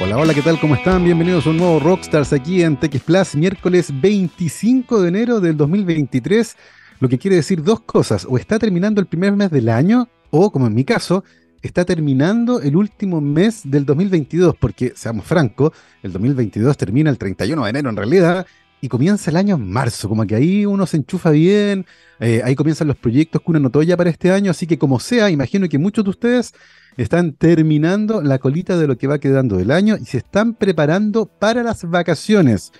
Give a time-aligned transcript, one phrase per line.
[0.00, 0.60] Hola, hola, ¿qué tal?
[0.60, 1.02] ¿Cómo están?
[1.02, 6.56] Bienvenidos a un nuevo Rockstars aquí en TX Plus, miércoles 25 de enero del 2023,
[7.00, 10.52] lo que quiere decir dos cosas, o está terminando el primer mes del año, o
[10.52, 11.24] como en mi caso,
[11.62, 15.72] está terminando el último mes del 2022, porque, seamos francos,
[16.04, 18.46] el 2022 termina el 31 de enero en realidad,
[18.80, 21.86] y comienza el año en marzo, como que ahí uno se enchufa bien,
[22.20, 25.00] eh, ahí comienzan los proyectos que uno anotó ya para este año, así que como
[25.00, 26.54] sea, imagino que muchos de ustedes
[27.02, 31.26] están terminando la colita de lo que va quedando del año y se están preparando
[31.26, 32.72] para las vacaciones.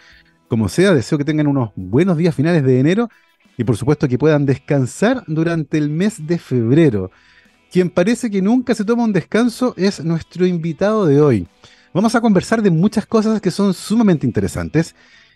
[0.48, 3.08] Como sea, deseo que tengan unos buenos días finales de enero
[3.56, 7.10] y por supuesto que puedan descansar durante el mes de febrero.
[7.70, 11.46] Quien parece que nunca se toma un descanso es nuestro invitado de hoy.
[11.94, 14.94] Vamos a conversar de muchas cosas que son sumamente interesantes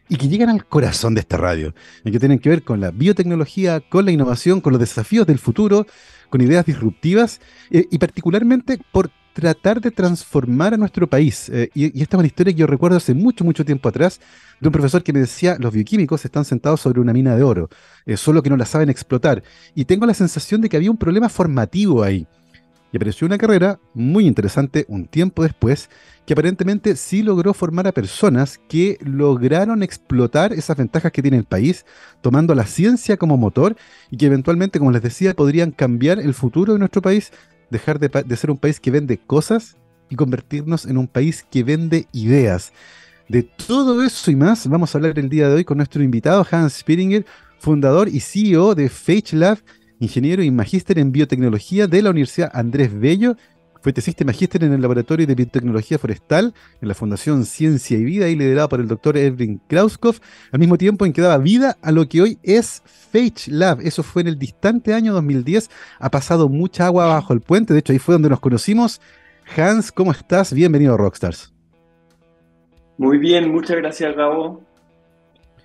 [0.08, 1.74] y que llegan al corazón de esta radio,
[2.04, 5.38] y que tienen que ver con la biotecnología, con la innovación, con los desafíos del
[5.38, 5.86] futuro,
[6.32, 11.50] con ideas disruptivas eh, y particularmente por tratar de transformar a nuestro país.
[11.50, 14.18] Eh, y, esta es una historia que yo recuerdo hace mucho, mucho tiempo atrás,
[14.58, 17.68] de un profesor que me decía, los bioquímicos están sentados sobre una mina de oro,
[18.06, 19.42] eh, solo que no la saben explotar.
[19.74, 22.26] Y tengo la sensación de que había un problema formativo ahí.
[22.92, 25.90] Y apareció una carrera muy interesante un tiempo después,
[26.26, 31.44] que aparentemente sí logró formar a personas que lograron explotar esas ventajas que tiene el
[31.44, 31.84] país,
[32.20, 33.76] tomando la ciencia como motor
[34.10, 37.32] y que eventualmente, como les decía, podrían cambiar el futuro de nuestro país,
[37.70, 39.76] dejar de, ser un país que vende cosas
[40.08, 42.72] y convertirnos en un país que vende ideas.
[43.28, 46.46] De todo eso y más vamos a hablar el día de hoy con nuestro invitado
[46.50, 47.24] Hans Spiringer,
[47.58, 49.58] fundador y CEO de Fage Lab,
[50.00, 53.36] ingeniero y magíster en biotecnología de la Universidad Andrés Bello.
[53.82, 58.04] Fue tesista y magíster en el Laboratorio de Biotecnología Forestal en la Fundación Ciencia y
[58.04, 60.20] Vida y liderado por el doctor Edwin Krauskopf,
[60.52, 63.80] al mismo tiempo en que daba vida a lo que hoy es Fage Lab.
[63.80, 65.68] Eso fue en el distante año 2010.
[65.98, 69.00] Ha pasado mucha agua bajo el puente, de hecho ahí fue donde nos conocimos.
[69.56, 70.52] Hans, ¿cómo estás?
[70.52, 71.52] Bienvenido a Rockstars.
[72.98, 74.62] Muy bien, muchas gracias Gabo.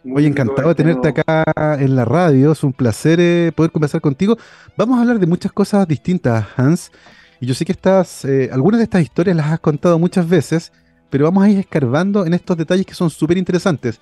[0.04, 2.54] Muy encantado de tenerte acá en la radio.
[2.54, 4.38] Es un placer eh, poder conversar contigo.
[4.76, 6.92] Vamos a hablar de muchas cosas distintas, Hans.
[7.40, 10.72] Y yo sé que estas, eh, algunas de estas historias las has contado muchas veces,
[11.10, 14.00] pero vamos a ir escarbando en estos detalles que son súper interesantes.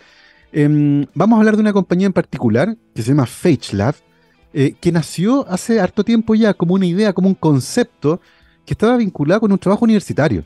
[0.52, 3.96] Em, vamos a hablar de una compañía en particular que se llama FageLab,
[4.54, 8.22] eh, que nació hace harto tiempo ya como una idea, como un concepto
[8.66, 10.46] que estaba vinculado con un trabajo universitario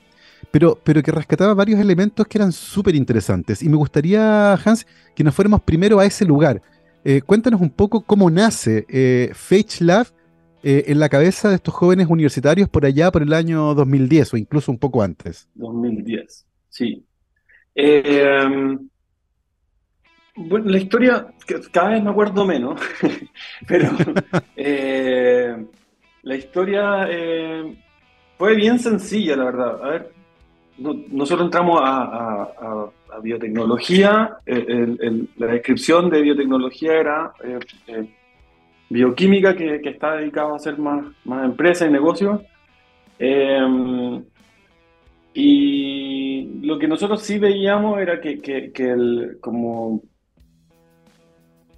[0.52, 3.62] pero, pero que rescataba varios elementos que eran súper interesantes.
[3.62, 4.86] Y me gustaría, Hans,
[5.16, 6.62] que nos fuéramos primero a ese lugar.
[7.04, 9.32] Eh, cuéntanos un poco cómo nace eh,
[9.80, 10.08] Lab
[10.64, 14.38] eh, en la cabeza de estos jóvenes universitarios por allá, por el año 2010 o
[14.38, 15.47] incluso un poco antes.
[15.56, 17.06] 2010, sí.
[17.75, 18.90] Em,
[20.36, 21.28] bueno, la historia,
[21.72, 22.80] cada vez me acuerdo menos,
[23.68, 23.90] pero
[24.56, 25.66] eh,
[26.24, 27.08] la historia
[28.38, 29.84] fue bien sencilla, la verdad.
[29.84, 30.12] A ver,
[30.80, 32.90] nosotros entramos a,
[33.22, 38.09] biotecnología, eh, la descripción de biotecnología era eh, eh,
[38.90, 42.44] bioquímica que, está dedicado a hacer más, más empresa y negocio.
[43.18, 44.24] Em,
[45.34, 50.02] y lo que nosotros sí veíamos era que, el, como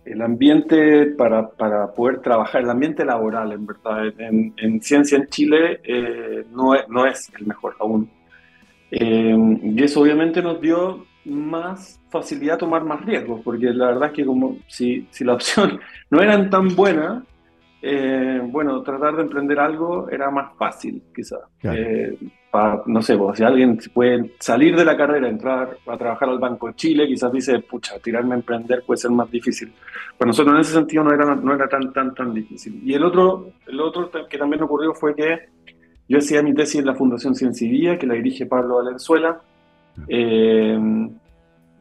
[0.06, 1.52] el ambiente para,
[1.94, 5.82] poder trabajar, el ambiente laboral, en verdad, en, ciencia en Chile
[6.52, 8.10] no, no es el mejor aún.
[8.92, 14.14] Eh, y eso obviamente nos dio más facilidad tomar más riesgos, porque la verdad es
[14.14, 17.24] que como si, si la opción no eran tan buena,
[17.84, 21.40] eh, bueno, tratar de emprender algo era más fácil, quizás.
[21.64, 22.16] Eh,
[22.86, 26.68] no sé, pues, si alguien puede salir de la carrera, entrar a trabajar al Banco
[26.68, 29.74] de Chile, quizás dice, pucha, tirarme a emprender puede ser más difícil.
[30.18, 32.82] Para nosotros en ese sentido no era, no era tan, tan, tan difícil.
[32.84, 35.50] Y el otro, el otro que también ocurrió fue que
[36.08, 39.42] yo hacía mi tesis en la Fundación Ciencia y Vida, que la dirige Pablo Valenzuela,
[40.07, 40.79] eh,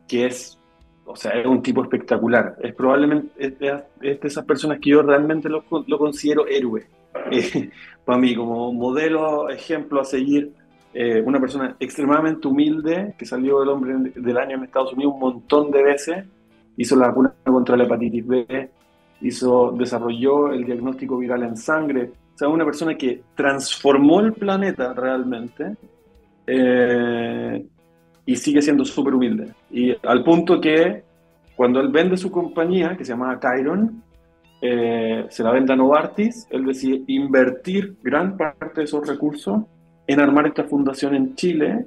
[0.09, 0.59] que es,
[1.05, 2.57] o sea, es un tipo espectacular.
[2.63, 3.85] Es probablemente de,
[4.23, 5.65] esas personas que yo realmente lo,
[5.99, 6.87] considero héroe.
[7.33, 7.71] Eh,
[8.05, 10.53] para mí, como modelo, ejemplo a seguir,
[10.95, 15.21] eh, una persona extremadamente humilde, que salió del hombre del año en Estados Unidos un
[15.21, 16.25] montón de veces,
[16.77, 18.71] hizo la vacuna contra la hepatitis B,
[19.23, 25.77] hizo, desarrolló el diagnóstico viral en sangre, sea, una persona que transformó el planeta realmente
[26.47, 27.67] eh,
[28.31, 29.55] y sigue siendo súper humilde.
[29.73, 31.03] Y al punto que
[31.57, 34.05] cuando él vende su compañía, que se llama Chiron,
[34.63, 39.63] eh, se la vende a Novartis, él decide invertir gran parte de esos recursos
[40.07, 41.87] en armar esta fundación en Chile,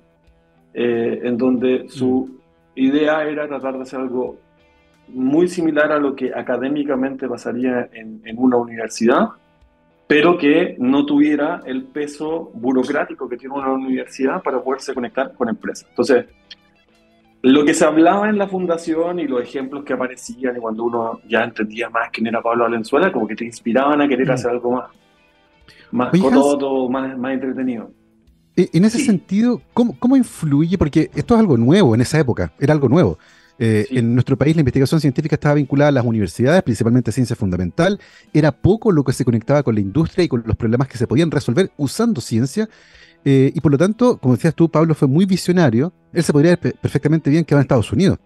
[0.73, 2.39] eh, en donde su mm.
[2.75, 4.35] idea era tratar de hacer algo
[5.07, 9.29] muy similar a lo que académicamente pasaría en, en una universidad,
[10.13, 15.49] pero que no tuviera el peso burocrático que tiene una universidad para poderse conectar con
[15.49, 15.87] empresas.
[15.89, 16.25] Entonces,
[17.41, 21.19] lo que se hablaba en la fundación y los ejemplos que aparecían y cuando uno
[21.27, 24.31] ya entendía más quién era Pablo Valenzuela, como que te inspiraban a querer mm.
[24.31, 24.91] hacer algo más,
[25.89, 27.89] más cototo, más, más entretenido.
[28.55, 30.77] En ese sentido, ¿cómo, ¿cómo, influye?
[30.77, 33.17] Porque esto es algo nuevo en esa época, era algo nuevo.
[33.65, 37.33] Eh, en nuestro país la investigación científica estaba vinculada a las universidades, principalmente a ciencia
[37.33, 37.97] fundamental.
[38.33, 41.07] Era poco lo que se conectaba con la industria y con los problemas que se
[41.07, 42.67] podían resolver usando ciencia.
[43.23, 45.93] Eh, y por lo tanto, como decías tú, Pablo fue muy visionario.
[46.11, 48.19] Él se podría ver perfectamente bien que va en Estados Unidos.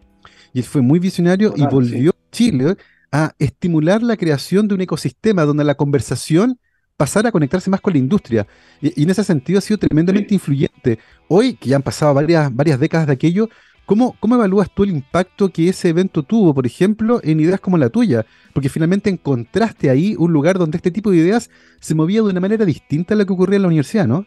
[0.53, 2.75] Y él fue muy visionario y volvió a Chile
[3.11, 6.59] a estimular la creación de un ecosistema donde la conversación
[6.97, 8.47] pasara a conectarse más con la industria.
[8.81, 10.97] Y, en ese sentido ha sido tremendamente influyente.
[11.27, 13.49] Hoy, que ya han pasado varias, varias décadas de aquello,
[13.87, 17.77] ¿Cómo, ¿Cómo evalúas tú el impacto que ese evento tuvo, por ejemplo, en ideas como
[17.77, 18.25] la tuya?
[18.51, 21.49] Porque finalmente encontraste ahí un lugar donde este tipo de ideas
[21.79, 24.25] se movía de una manera distinta a lo que ocurría en la universidad, ¿no?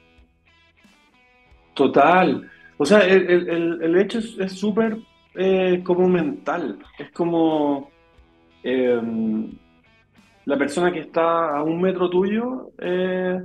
[1.74, 2.50] Total.
[2.78, 4.96] O sea, el, hecho es súper
[5.34, 6.78] eh, como mental.
[6.98, 7.90] Es como
[8.62, 9.52] em,
[10.46, 13.42] la persona que está a un metro tuyo eh,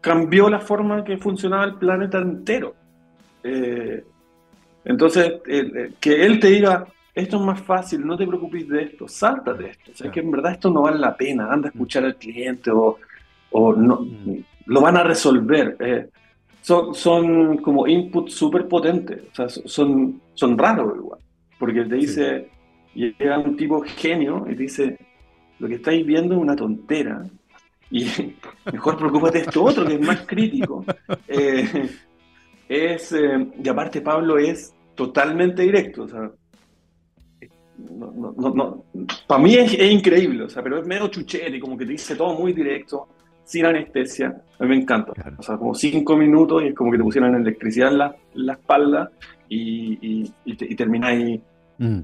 [0.00, 2.76] cambió la forma que funcionaba el planeta entero.
[3.42, 4.04] Eh,
[4.84, 5.34] entonces,
[6.00, 9.70] que él te diga, esto es más fácil, no te preocupes de esto, sáltate de
[9.70, 9.90] esto.
[9.92, 12.70] O sea, que en verdad esto no vale la pena, anda a escuchar al cliente
[12.70, 12.98] o,
[13.50, 14.44] o no, mm.
[14.66, 15.76] lo van a resolver.
[15.78, 16.08] Eh,
[16.62, 21.20] son, son como inputs súper potentes, o sea, son, son raros igual,
[21.58, 22.48] porque te dice,
[22.94, 24.98] llega un tipo genio y te dice,
[25.58, 27.24] lo que estáis viendo es una tontera,
[27.90, 28.06] y
[28.72, 30.84] mejor preocúpate de esto otro que es más crítico.
[31.28, 31.88] Eh,
[32.72, 36.30] es, eh, y aparte Pablo es totalmente directo, o sea,
[37.78, 38.84] no, no, no,
[39.26, 42.34] para mí es, increíble, o sea, pero es medio chuchete, como que te dice todo
[42.34, 43.08] muy directo,
[43.44, 46.98] sin anestesia, a mí me encanta, o sea, como cinco minutos y es como que
[46.98, 49.10] te pusieran electricidad en la, la espalda
[49.48, 51.40] y, y, y, termináis
[51.78, 51.98] mm.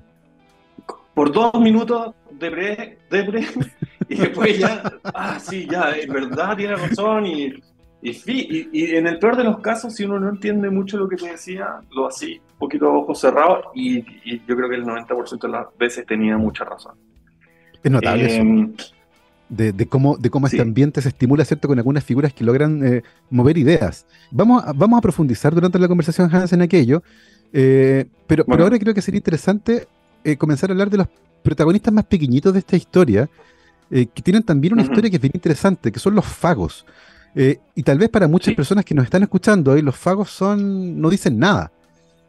[1.15, 3.47] por dos minutos de bre, de bre,
[4.09, 7.55] y después ya, ah, sí, ya, es verdad, tiene razón y
[8.01, 11.17] y, y, en el peor de los casos, si uno no entiende mucho lo que
[11.17, 14.03] te decía, lo hacía un poquito a ojos cerrados y,
[14.47, 16.95] yo creo que el 90% de las veces tenía mucha razón.
[17.83, 18.41] Es notable eso.
[18.41, 18.73] Em,
[19.49, 21.69] de, cómo, de cómo este ambiente se estimula, ¿cierto?
[21.69, 24.07] Con algunas figuras que logran eh, mover ideas.
[24.31, 27.03] Vamos a, vamos a profundizar durante la conversación, Hans, en aquello.
[27.53, 29.89] Eh, pero, pero ahora creo que sería interesante
[30.23, 31.09] eh, comenzar a hablar de los
[31.43, 33.29] protagonistas más pequeñitos de esta historia,
[33.91, 36.85] que tienen también una historia que es bien interesante, que son los fagos.
[37.35, 41.01] Eh, y tal vez para muchas personas que nos están escuchando hoy, los fagos son,
[41.01, 41.73] no dicen nada.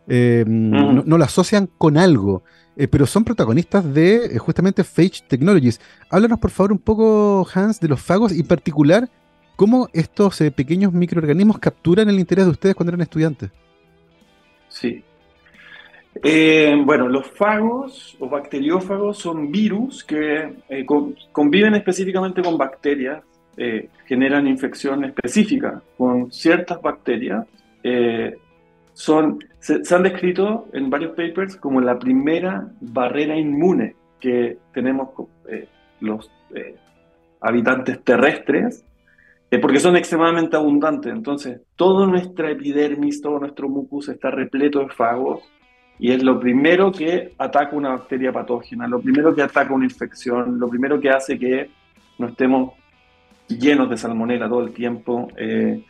[0.07, 2.44] Eh, no, lo asocian con algo,
[2.75, 5.80] eh, pero son protagonistas de justamente Phage Technologies.
[6.10, 9.10] Háblanos por favor un poco, Hans, de los fagos y en particular
[9.56, 13.52] cómo estos pequeños microorganismos capturan el interés de ustedes cuando eran estudiantes.
[14.69, 15.04] Sí.
[16.86, 20.54] bueno, los fagos o bacteriófagos son virus que
[21.31, 23.24] conviven específicamente con bacterias
[23.61, 27.45] eh, generan infección específica con ciertas bacterias.
[27.83, 28.38] Eh,
[28.94, 35.09] son, se, han descrito en varios papers como la primera barrera inmune que tenemos
[35.50, 35.67] eh,
[36.00, 36.31] los
[37.41, 38.85] habitantes terrestres,
[39.61, 41.11] porque son extremadamente abundantes.
[41.11, 45.44] Entonces, toda nuestra epidermis, todo nuestro mucus está repleto de fagos
[45.97, 50.57] y es lo primero que ataca una bacteria patógena, lo primero que ataca una infección,
[50.57, 51.69] lo primero que hace que
[52.18, 52.79] no estemos
[53.49, 55.27] llenos de salmonela todo el tiempo.
[55.35, 55.83] Eh,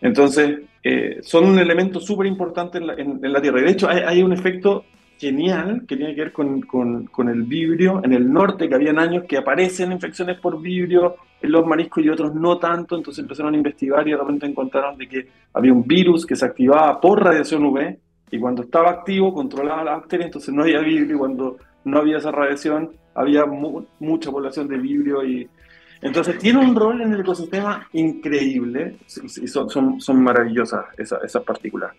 [0.00, 3.60] entonces, eh, son un elemento súper importante en, la Tierra.
[3.60, 4.84] De hecho, hay, un efecto
[5.18, 9.24] genial que tiene que ver con, con, el vibrio en el norte, que habían años
[9.28, 12.96] que aparecen infecciones por vibrio en los mariscos y otros no tanto.
[12.96, 16.44] Entonces empezaron a investigar y de repente encontraron de que había un virus que se
[16.44, 17.96] activaba por radiación UV
[18.32, 22.16] y cuando estaba activo controlaba la bacteria, entonces no había vibrio y cuando no había
[22.16, 25.48] esa radiación había mucha población de vibrio y
[26.02, 28.96] entonces tiene un rol en el ecosistema increíble
[29.40, 31.92] y son, son, son maravillosas esas, esas, partículas.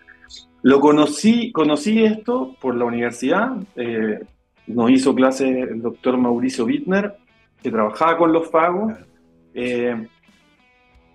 [0.62, 4.20] Lo conocí, conocí esto por la universidad, eh,
[4.68, 7.14] nos hizo clase el doctor Mauricio Wittner,
[7.62, 8.94] que trabajaba con los fagos.
[9.54, 10.08] Eh,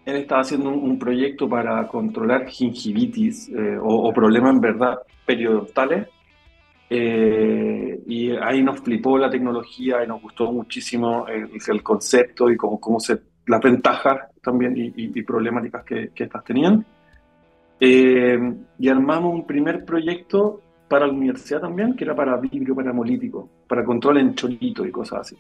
[0.07, 6.09] él estaba haciendo un, proyecto para controlar gingivitis eh, o, o, problemas en verdad periodontales
[6.91, 12.57] eh, y ahí nos flipó la tecnología y nos gustó muchísimo el, el concepto y
[12.57, 16.85] cómo, cómo se, las ventajas también y, problemáticas que, que, estas tenían.
[17.81, 18.39] Eh,
[18.79, 23.85] y armamos un primer proyecto para la universidad también, que era para vidrio paramolítico, para
[23.85, 25.37] control en chorito y cosas así.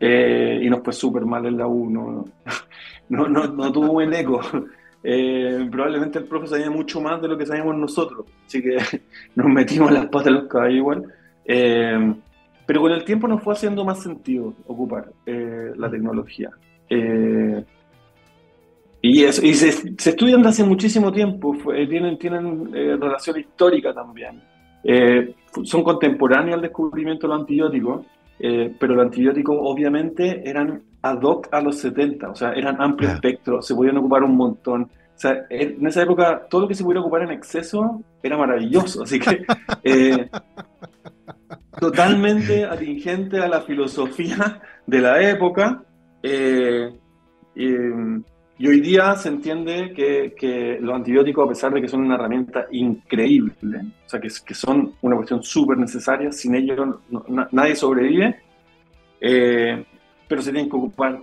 [0.00, 2.24] eh, y nos fue súper mal en la U, no,
[3.08, 4.40] no, no, tuvo buen eco.
[5.02, 8.76] Eh, probablemente el profe sabía mucho más de lo que sabíamos nosotros, así que
[9.34, 11.04] nos metimos las patas en los caballos igual.
[11.44, 12.14] Eh,
[12.66, 16.50] pero con el tiempo nos fue haciendo más sentido ocupar la tecnología.
[19.00, 21.56] y, eso, y se, se, estudian desde hace muchísimo tiempo,
[21.88, 24.42] tienen, tienen relación histórica también.
[25.62, 28.04] son contemporáneos al descubrimiento de los antibióticos
[28.40, 33.10] eh, pero los antibióticos obviamente eran ad hoc a los 70, o sea, eran amplio
[33.10, 34.82] espectro, se podían ocupar un montón.
[34.82, 39.02] O sea, en esa época todo lo que se pudiera ocupar en exceso era maravilloso,
[39.02, 39.44] así que
[39.84, 40.28] eh,
[41.80, 45.82] totalmente atingente a la filosofía de la época.
[46.22, 46.92] Eh,
[48.60, 52.66] y hoy día se entiende que, los antibióticos, a pesar de que son una herramienta
[52.72, 53.52] increíble,
[54.04, 56.96] o sea, que, que son una cuestión súper necesaria, sin ellos
[57.52, 58.40] nadie sobrevive,
[59.20, 59.84] eh,
[60.28, 61.20] pero se tienen que ocupar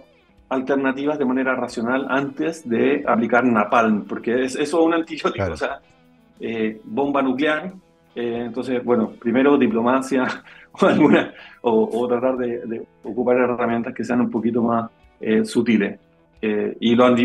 [0.50, 5.57] alternativas de manera racional antes de aplicar napalm, porque es, eso es un antibiótico, o
[5.57, 5.79] sea,
[6.39, 7.74] eh, bomba nuclear.
[8.15, 10.25] Eh, entonces, bueno, primero diplomacia
[10.71, 14.89] o alguna, o, tratar de, de, ocupar herramientas que sean un poquito más
[15.43, 16.00] sutiles.
[16.47, 17.19] Eh, y los,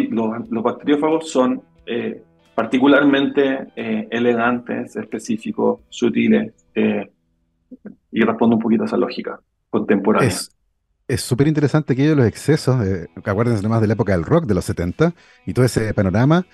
[0.48, 2.22] los, bacteriófagos son eh,
[2.54, 6.54] particularmente eh, elegantes, específicos, sutiles,
[8.12, 10.28] y respondo un poquito a esa lógica contemporánea.
[10.28, 10.56] Es
[11.18, 12.76] súper interesante aquello de los excesos,
[13.24, 15.14] acuérdense más de la época del rock de los 70
[15.46, 16.46] y todo ese panorama,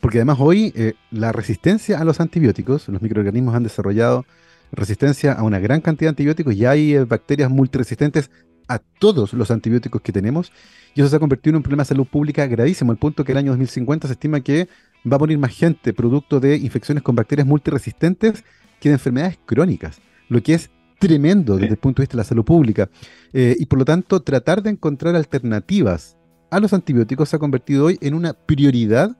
[0.00, 0.72] porque además hoy
[1.10, 4.24] la resistencia a los antibióticos, los microorganismos han desarrollado
[4.72, 8.30] resistencia a una gran cantidad de antibióticos y hay bacterias multiresistentes
[8.68, 10.52] a todos los antibióticos que tenemos
[10.94, 13.32] y eso se ha convertido en un problema de salud pública gravísimo, al punto que
[13.32, 14.68] el año 2050 se estima que
[15.10, 18.44] va a morir más gente producto de infecciones con bacterias multiresistentes
[18.80, 20.70] que de enfermedades crónicas, lo que es
[21.02, 22.88] tremendo desde el punto de vista de la salud pública.
[23.32, 26.16] Eh, y por lo tanto, tratar de encontrar alternativas
[26.48, 29.16] a los antibióticos se ha convertido hoy en una prioridad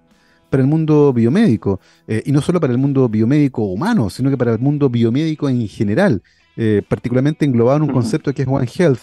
[0.48, 4.36] para el mundo biomédico, eh, y no solo para el mundo biomédico humano, sino que
[4.36, 6.22] para el mundo biomédico en general,
[6.56, 9.00] eh, particularmente englobado en un concepto que es One Health.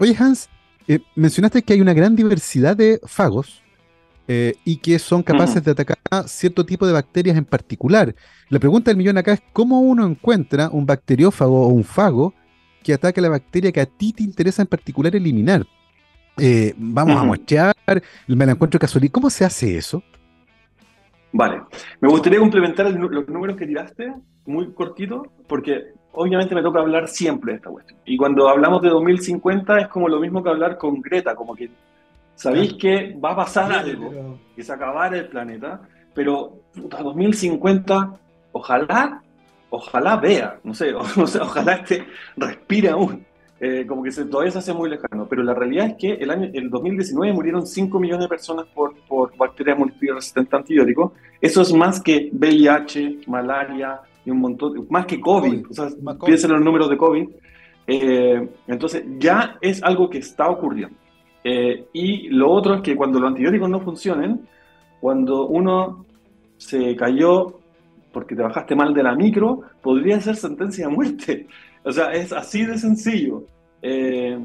[0.00, 0.48] oye, Hans,
[1.14, 3.62] mencionaste que hay una gran diversidad de fagos
[4.28, 8.14] eh, y que son capaces de atacar a cierto tipo de bacterias en particular.
[8.48, 12.34] La pregunta del millón acá es cómo uno encuentra un bacteriófago o un fago
[12.82, 15.64] que ataque a la bacteria que a ti te interesa en particular eliminar.
[16.38, 17.74] Eh, vamos a mostrar,
[18.26, 19.12] me la encuentro casualidad.
[19.12, 20.02] ¿Cómo se hace eso?
[21.32, 21.62] Vale,
[22.00, 24.12] me gustaría complementar los números que tiraste,
[24.46, 27.98] muy cortito, porque obviamente me toca hablar siempre de esta cuestión.
[28.04, 31.70] Y cuando hablamos de 2050 es como lo mismo que hablar con Greta, como que
[32.36, 35.80] sabéis que va a pasar algo, que se acabará el planeta,
[36.14, 38.12] pero puta, 2050,
[38.52, 39.22] ojalá,
[39.70, 40.94] ojalá vea, no sé,
[41.40, 43.26] ojalá este respire aún.
[43.58, 46.30] Eh, como que se, todavía se hace muy lejano, pero la realidad es que el
[46.30, 51.12] año el 2019 murieron 5 millones de personas por, por bacterias multiresistentes a antibióticos.
[51.40, 55.88] Eso es más que VIH, malaria, y un montón, más que COVID, o sea,
[56.26, 57.28] piensen en los números de COVID.
[57.86, 60.96] Eh, entonces, ya es algo que está ocurriendo.
[61.48, 64.48] Eh, y lo otro es que cuando los antibióticos no funcionen,
[65.00, 66.04] cuando uno
[66.56, 67.60] se cayó
[68.10, 71.46] porque te bajaste mal de la micro, podría ser sentencia de muerte.
[71.88, 73.44] O sea, es así de sencillo.
[73.80, 74.36] Eh,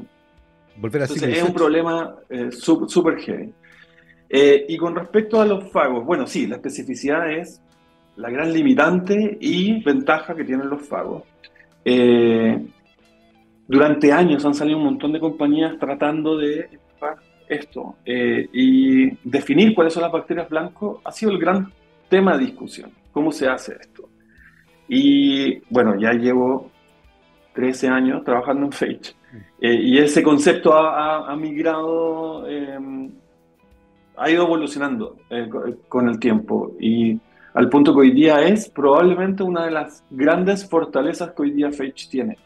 [0.76, 2.14] Volver entonces, es un problema
[2.52, 3.52] súper heavy.
[4.68, 7.60] y con respecto a los fagos, bueno, sí, la especificidad es
[8.14, 11.24] la gran limitante y ventaja que tienen los fagos.
[11.84, 12.64] Eh,
[13.66, 16.68] durante años han salido un montón de compañías tratando de
[17.48, 21.72] esto eh, y definir cuáles son las bacterias blancos ha sido el gran
[22.08, 22.90] tema de discusión.
[23.12, 24.08] ¿Cómo se hace esto?
[24.88, 26.70] Y bueno, ya llevo
[27.54, 29.14] 13 años trabajando en Phage
[29.60, 32.46] eh, y ese concepto ha, migrado,
[34.16, 35.16] ha ido evolucionando
[35.88, 37.18] con el tiempo y
[37.54, 41.70] al punto que hoy día es probablemente una de las grandes fortalezas que hoy día
[41.70, 42.38] Fetch tiene.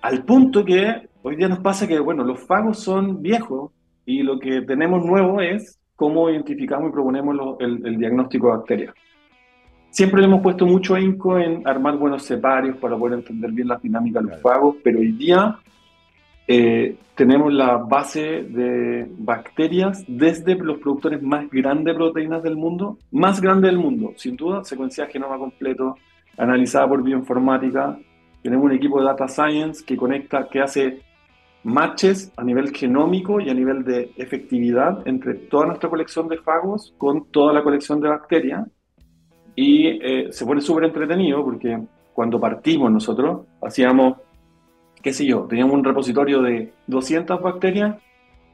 [0.00, 3.72] Al punto que hoy día nos pasa que, bueno, los fagos son viejos
[4.08, 8.94] y lo que tenemos nuevo es cómo identificamos y proponemos el, diagnóstico de bacterias.
[9.90, 13.82] Siempre le hemos puesto mucho ahínco en armar buenos separios para poder entender bien las
[13.82, 15.58] dinámicas de los fagos, pero hoy día
[16.46, 22.96] eh, tenemos la base de bacterias desde los productores más grandes de proteínas del mundo,
[23.10, 25.96] más grande del mundo, sin duda, secuencia de genoma completo,
[26.38, 27.98] analizada por bioinformática.
[28.42, 31.07] Tenemos un equipo de data science que conecta, que hace
[31.68, 36.94] matches a nivel genómico y a nivel de efectividad entre toda nuestra colección de fagos
[36.98, 38.66] con toda la colección de bacterias.
[39.54, 41.78] Y eh, se pone súper entretenido porque
[42.12, 44.18] cuando partimos nosotros hacíamos
[45.02, 47.96] qué sé yo, teníamos un repositorio de 200 bacterias,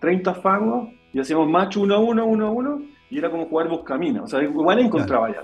[0.00, 3.68] 30 fagos, y hacíamos match 1 a 1, 1 a 1, y era como jugar
[3.68, 4.22] buscamina.
[4.22, 5.42] O sea, igual encontraba ya.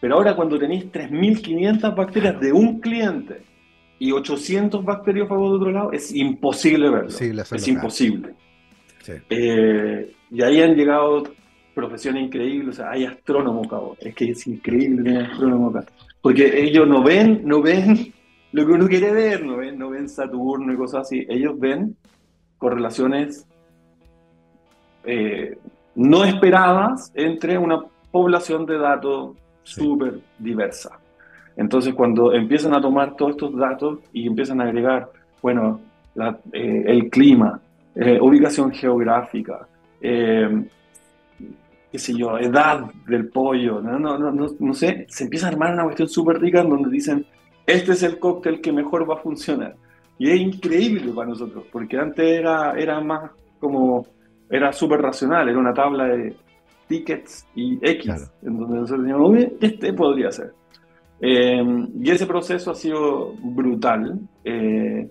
[0.00, 3.42] Pero ahora cuando tenéis 3.500 bacterias de un cliente
[4.02, 7.08] y 800 bacteriófagos de otro lado, es imposible verlo.
[7.08, 8.34] es imposible.
[9.30, 11.22] Eh, y ahí han llegado
[11.72, 13.96] profesiones increíbles, o sea, hay astrónomos, cabrón.
[14.00, 15.92] Es que es increíble tener astrónomos acá.
[16.20, 18.12] Porque ellos no ven, no ven
[18.50, 21.24] lo que uno quiere ver, no ven, no ven Saturno y cosas así.
[21.28, 21.96] Ellos ven
[22.58, 23.46] correlaciones
[25.04, 25.56] eh,
[25.94, 30.98] no esperadas entre una población de datos súper diversa.
[31.56, 35.80] Entonces, cuando empiezan a tomar todos estos datos y empiezan a agregar, bueno,
[36.52, 37.60] eh, el clima,
[37.94, 39.66] eh, ubicación geográfica,
[40.00, 40.64] eh,
[41.90, 45.74] qué sé yo, edad del pollo, no, no, no, no, sé, se empieza a armar
[45.74, 47.26] una cuestión súper rica en donde dicen,
[47.66, 49.76] este es el cóctel que mejor va a funcionar.
[50.18, 54.06] Y es increíble para nosotros, porque antes era, era más como,
[54.48, 56.34] era súper racional, era una tabla de
[56.88, 60.52] tickets y X, en donde nosotros decíamos, este podría ser.
[61.24, 64.18] Eh, y ese proceso ha sido brutal.
[64.44, 65.08] Eh,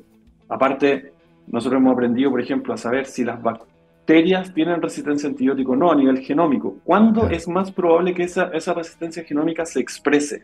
[0.49, 1.13] aparte,
[1.47, 5.89] nosotros hemos aprendido, por ejemplo, a saber si las bacterias tienen resistencia antibiótico o no
[5.89, 6.75] a nivel genómico.
[6.83, 10.43] ¿Cuándo es más probable que esa, esa resistencia genómica se exprese?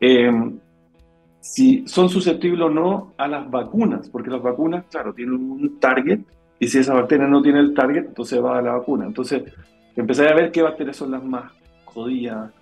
[0.00, 0.32] Eh,
[1.38, 6.20] si son susceptibles o no a las vacunas, porque las vacunas, claro, tienen un target,
[6.58, 9.06] y si esa bacteria no tiene el target, entonces va a la vacuna.
[9.06, 9.44] Entonces,
[9.94, 11.52] empezar a ver qué bacterias son las más
[11.84, 12.52] jodidas.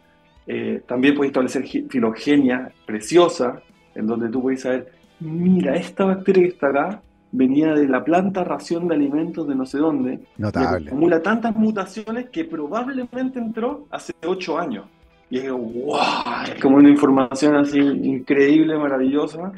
[0.46, 3.62] Eh, también puedes establecer filogenia preciosa,
[3.94, 8.42] en donde tú puedes saber, mira, esta bacteria que está acá venía de la planta
[8.42, 10.20] ración de alimentos de no sé dónde.
[10.36, 10.88] Notable.
[10.88, 14.86] acumula tantas mutaciones que probablemente entró hace ocho años.
[15.28, 15.96] Y es, wow,
[16.52, 19.52] es como una información así increíble, maravillosa,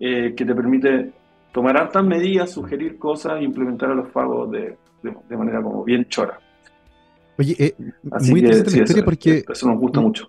[0.00, 1.12] eh, que te permite
[1.52, 6.06] tomar altas medidas, sugerir cosas e implementar a los fagos de, de, manera como bien
[6.08, 6.40] chora.
[7.38, 7.74] Oye, eh,
[8.28, 9.44] muy interesante la historia porque...
[9.48, 10.28] Eso nos gusta mucho.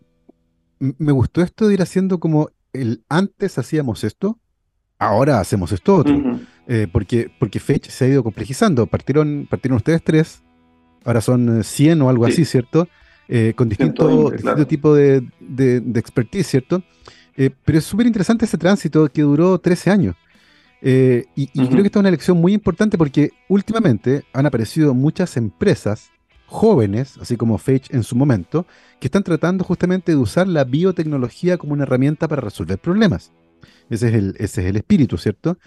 [0.79, 4.39] Me gustó esto de ir haciendo como el antes hacíamos esto,
[4.99, 6.39] ahora hacemos esto otro.
[6.67, 8.87] Eh, porque, porque Fetch se ha ido complejizando.
[8.87, 10.43] Partieron, partieron ustedes tres,
[11.05, 12.87] ahora son 100 o algo así, ¿cierto?
[13.27, 14.31] Eh, con distinto,
[14.67, 15.23] tipo de,
[15.95, 16.83] expertise, ¿cierto?
[17.35, 20.15] Eh, pero es súper interesante ese tránsito que duró 13 años.
[20.81, 25.35] Eh, y, creo que esta es una lección muy importante porque últimamente han aparecido muchas
[25.37, 26.11] empresas
[26.45, 28.65] jóvenes, así como Fetch en su momento,
[28.99, 33.31] que están tratando justamente de usar la biotecnología como una herramienta para resolver problemas.
[33.89, 35.57] Ese es el, ese es el espíritu, ¿cierto?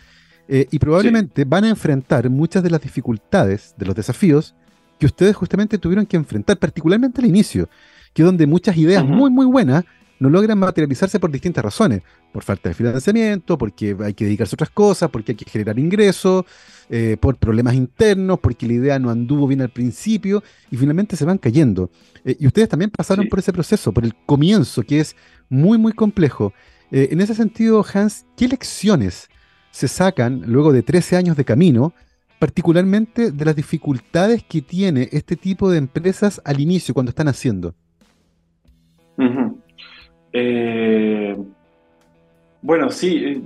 [0.50, 4.54] y probablemente van a enfrentar muchas de las dificultades, de los desafíos
[4.98, 7.68] que ustedes justamente tuvieron que enfrentar, particularmente al inicio,
[8.12, 9.84] que es donde muchas ideas muy, muy buenas
[10.20, 12.02] no logran materializarse por distintas razones,
[12.32, 15.78] por falta de financiamiento, porque hay que dedicarse a otras cosas, porque hay que generar
[15.78, 16.44] ingresos,
[16.90, 21.24] eh, por problemas internos, porque la idea no anduvo bien al principio y finalmente se
[21.24, 21.90] van cayendo.
[22.24, 25.16] Eh, y ustedes también pasaron por ese proceso, por el comienzo, que es
[25.48, 26.52] muy, muy complejo.
[26.90, 29.28] Eh, en ese sentido, Hans, ¿qué lecciones
[29.70, 31.92] se sacan luego de 13 años de camino
[32.38, 37.74] particularmente de las dificultades que tiene este tipo de empresas al inicio, cuando están haciendo.
[40.32, 41.36] Eh,
[42.62, 43.42] bueno, sí,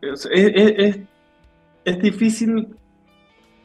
[0.00, 1.06] eh,
[1.84, 2.68] es, difícil,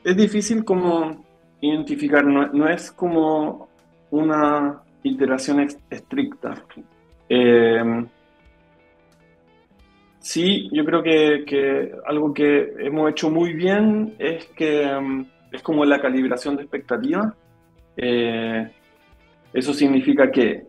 [0.04, 1.26] es difícil como
[1.62, 3.70] identificar, no, es como
[4.12, 6.64] una iteración estricta.
[7.30, 8.06] Eh,
[10.20, 15.86] Sí, yo creo que, algo que hemos hecho muy bien es que mm, es como
[15.86, 17.34] la calibración de expectativas.
[17.98, 18.70] Eh,
[19.54, 20.68] eso significa que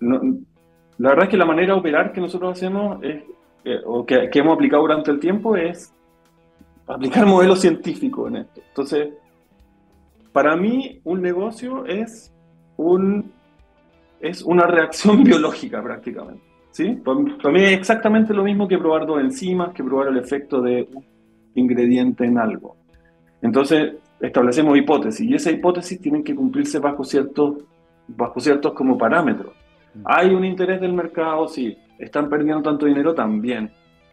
[0.00, 3.22] la verdad es que la manera de operar que nosotros hacemos es,
[3.64, 5.92] eh, o que, hemos aplicado durante el tiempo es
[6.86, 8.60] aplicar modelos científicos en esto.
[8.68, 9.08] Entonces,
[10.32, 12.32] para mí un negocio es,
[12.76, 13.32] un,
[14.20, 16.44] es una reacción biológica prácticamente.
[16.70, 16.92] ¿sí?
[17.02, 20.86] Para, mí es exactamente lo mismo que probar dos enzimas, que probar el efecto de
[20.92, 21.04] un
[21.54, 22.76] ingrediente en algo.
[23.40, 27.64] Entonces, establecemos hipótesis y esas hipótesis tienen que cumplirse bajo ciertos,
[28.06, 29.55] bajo ciertos como parámetros.
[29.96, 30.02] Mm.
[30.04, 31.48] ¿Hay un interés del mercado?
[31.48, 31.76] Sí.
[31.98, 33.14] ¿Están perdiendo tanto dinero?
[33.14, 33.70] También.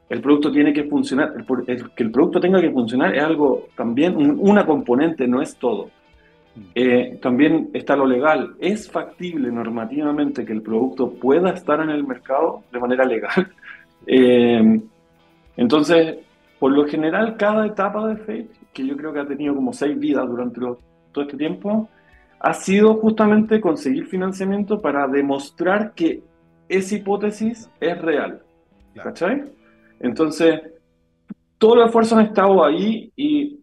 [0.09, 1.33] El producto tiene que funcionar.
[1.95, 5.89] que el producto tenga que funcionar es algo también, una componente, no es todo.
[6.75, 8.55] Eh, también está lo legal.
[8.59, 13.51] ¿Es factible normativamente que el producto pueda estar en el mercado de manera legal?
[14.05, 14.81] Eh,
[15.55, 16.17] entonces,
[16.59, 19.97] por lo general, cada etapa de Fate, que yo creo que ha tenido como seis
[19.97, 21.87] vidas durante todo este tiempo,
[22.43, 26.21] ha sido justamente conseguir financiamiento para demostrar que
[26.67, 28.43] esa hipótesis es real.
[29.01, 29.45] ¿Cachai?
[30.01, 30.61] Entonces,
[31.57, 33.61] todos los esfuerzos han estado ahí y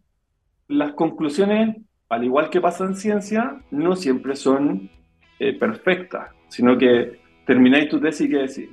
[0.67, 1.77] las conclusiones,
[2.09, 4.89] al igual que pasa en ciencia, no siempre son
[5.39, 8.71] eh, perfectas, sino que termináis tu tesis y que decís,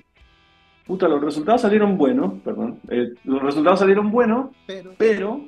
[0.86, 4.56] puta, los resultados salieron buenos, perdón, eh, los resultados salieron buenos,
[4.98, 5.42] pero,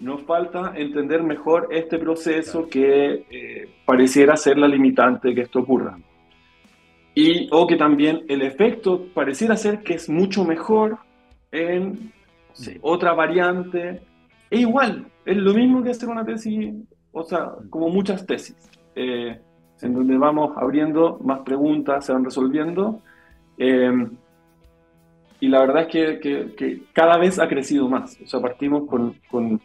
[0.00, 5.98] nos falta entender mejor este proceso que eh, pareciera ser la limitante que esto ocurra.
[7.14, 10.98] Y, o que también el efecto pareciera ser que es mucho mejor
[11.52, 12.12] en
[12.80, 14.02] otra variante.
[14.50, 16.74] Es igual, es lo mismo que hacer una tesis,
[17.12, 18.56] o sea, como muchas tesis,
[18.96, 19.38] eh,
[19.80, 23.00] en donde vamos abriendo más preguntas, se van resolviendo.
[23.58, 24.08] Eh,
[25.40, 28.18] y la verdad es que, que, cada vez ha crecido más.
[28.22, 29.60] O sea, partimos con, con,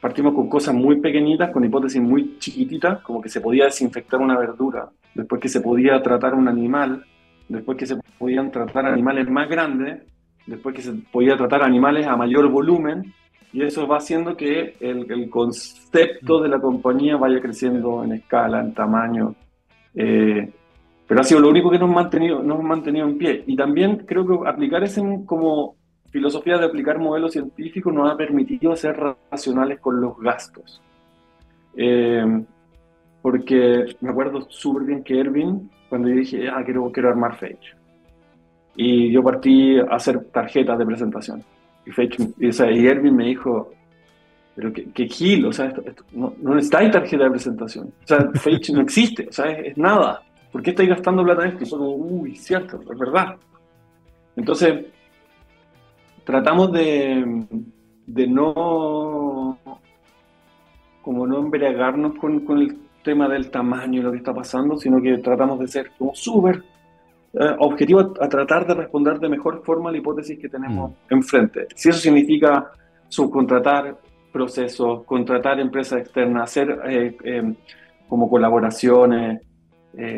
[0.00, 4.38] partimos con cosas muy pequeñitas, con hipótesis muy chiquititas, como que se podía desinfectar una
[4.38, 7.04] verdura, después que se podía tratar un animal,
[7.48, 10.02] después que se podían tratar animales más grandes,
[10.46, 13.12] después que se podía tratar animales a mayor volumen,
[13.52, 18.60] y eso va haciendo que el, el concepto de la compañía vaya creciendo en escala,
[18.60, 19.34] en tamaño.
[19.94, 20.50] Eh,
[21.06, 23.44] pero ha sido lo único que nos ha mantenido, nos mantenido en pie.
[23.46, 25.77] Y también creo que aplicar ese como
[26.10, 28.96] filosofía de aplicar modelos científicos nos ha permitido ser
[29.30, 30.80] racionales con los gastos.
[31.76, 32.44] Eh,
[33.22, 37.74] porque me acuerdo súper bien que Erwin, cuando yo dije, ah, quiero, quiero armar Fetch,
[38.76, 41.44] y yo partí a hacer tarjetas de presentación.
[41.84, 43.72] Y, Fetch, y, y Erwin me dijo,
[44.54, 45.72] pero qué, qué gil, o sea,
[46.12, 47.92] no, no necesitáis tarjeta de presentación.
[48.04, 50.22] O sea, Fetch no existe, o sea, es, nada.
[50.52, 51.64] ¿Por qué estáis gastando plata en esto?
[51.64, 53.36] Y fue como, uy, cierto, es verdad.
[54.36, 54.86] Entonces,
[56.28, 57.46] tratamos de,
[58.06, 59.58] de no,
[61.00, 65.00] como no embriagarnos con, con el tema del tamaño y lo que está pasando, sino
[65.00, 66.62] que tratamos de ser como súper
[67.32, 71.14] eh, objetivo a, tratar de responder de mejor forma a la hipótesis que tenemos mm.
[71.14, 71.66] enfrente.
[71.74, 72.72] Si eso significa
[73.08, 73.96] subcontratar
[74.30, 77.54] procesos, contratar empresas externas, hacer eh, eh,
[78.06, 79.40] como colaboraciones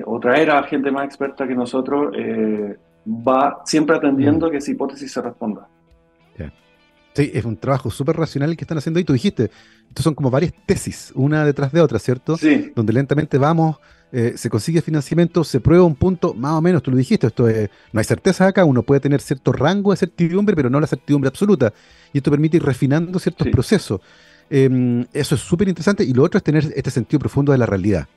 [0.04, 2.12] o traer a gente más experta que nosotros,
[3.06, 4.50] va siempre atendiendo mm.
[4.50, 5.69] que esa hipótesis se responda.
[7.14, 9.04] Sí, es un trabajo súper racional el que están haciendo ahí.
[9.04, 9.50] Tú dijiste,
[9.88, 12.36] estos son como varias tesis, una detrás de otra, ¿cierto?
[12.36, 12.72] Sí.
[12.74, 13.78] Donde lentamente vamos
[14.12, 17.46] eh, se consigue financiamiento, se prueba un punto, más o menos, tú lo dijiste, esto
[17.92, 21.28] no hay certeza acá, uno puede tener cierto rango de certidumbre, pero no la certidumbre
[21.28, 21.72] absoluta.
[22.12, 24.00] Y esto permite ir refinando ciertos procesos.
[24.48, 26.02] Em, eso es súper interesante.
[26.02, 28.08] Y lo otro es tener este sentido profundo de la realidad.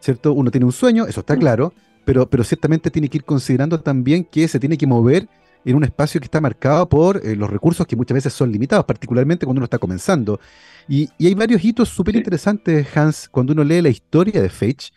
[0.00, 0.32] ¿Cierto?
[0.32, 1.38] Uno tiene un sueño, eso está mm.
[1.38, 5.28] claro, pero, pero ciertamente tiene que ir considerando también que se tiene que mover
[5.64, 8.84] en un espacio que está marcado por eh, los recursos que muchas veces son limitados,
[8.84, 10.40] particularmente cuando uno está comenzando.
[10.88, 14.90] Y, hay varios hitos súper interesantes, Hans, cuando uno lee la historia de Fetch,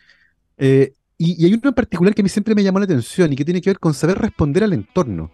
[0.56, 3.36] eh, y, hay uno en particular que a mí siempre me llamó la atención y
[3.36, 5.30] que tiene que ver con saber responder al entorno.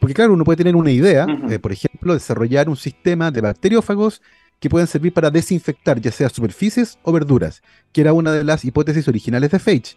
[0.00, 4.20] Porque claro, uno puede tener una idea, eh, por ejemplo, desarrollar un sistema de bacteriófagos
[4.58, 8.64] que puedan servir para desinfectar ya sea superficies o verduras, que era una de las
[8.64, 9.96] hipótesis originales de Fage.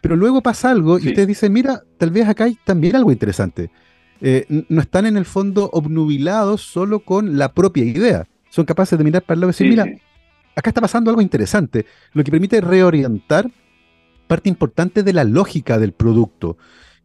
[0.00, 3.70] Pero luego pasa algo y ustedes dicen, mira, tal vez acá hay también algo interesante.
[4.24, 8.24] Eh, no están en el fondo obnubilados solo con la propia idea.
[8.50, 9.84] Son capaces de mirar para el lado y decir, mira,
[10.54, 13.50] acá está pasando algo interesante, lo que permite reorientar
[14.28, 16.56] parte importante de la lógica del producto,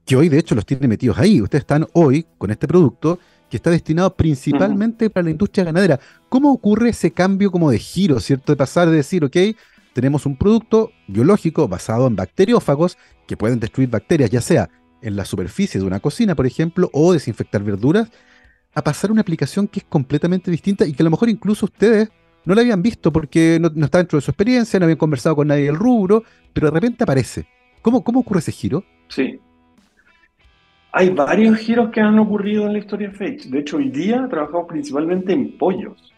[0.06, 1.42] que hoy de hecho los tiene metidos ahí.
[1.42, 3.18] Ustedes están hoy con este producto
[3.50, 6.00] que está destinado principalmente para la industria ganadera.
[6.30, 8.52] ¿Cómo ocurre ese cambio como de giro, cierto?
[8.52, 9.36] De pasar de decir, ok,
[9.94, 14.70] tenemos un producto biológico basado en bacteriófagos que pueden destruir bacterias, ya sea
[15.02, 18.10] en la superficie de una cocina, por ejemplo, o desinfectar verduras,
[18.74, 21.66] a pasar a una aplicación que es completamente distinta y que a lo mejor incluso
[21.66, 22.10] ustedes
[22.46, 25.48] no la habían visto porque no, está dentro de su experiencia, no habían conversado con
[25.48, 27.48] nadie del rubro, pero de repente aparece.
[27.82, 28.84] ¿Cómo, cómo ocurre ese giro?
[29.10, 29.40] Sí.
[30.92, 33.46] Hay varios giros que han ocurrido en la historia de Fetch.
[33.48, 36.14] De hecho, hoy día trabajamos principalmente en pollos.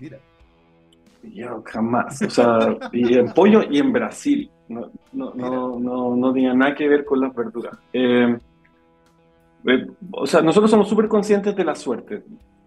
[0.00, 0.18] Mira.
[1.22, 2.22] Yo jamás.
[2.22, 4.50] O sea, y en pollo y en Brasil.
[4.68, 7.78] No, no, no, no, tenía nada que ver con las verduras.
[7.92, 8.36] Eh,
[9.66, 12.22] eh, o sea, nosotros somos súper conscientes de la suerte.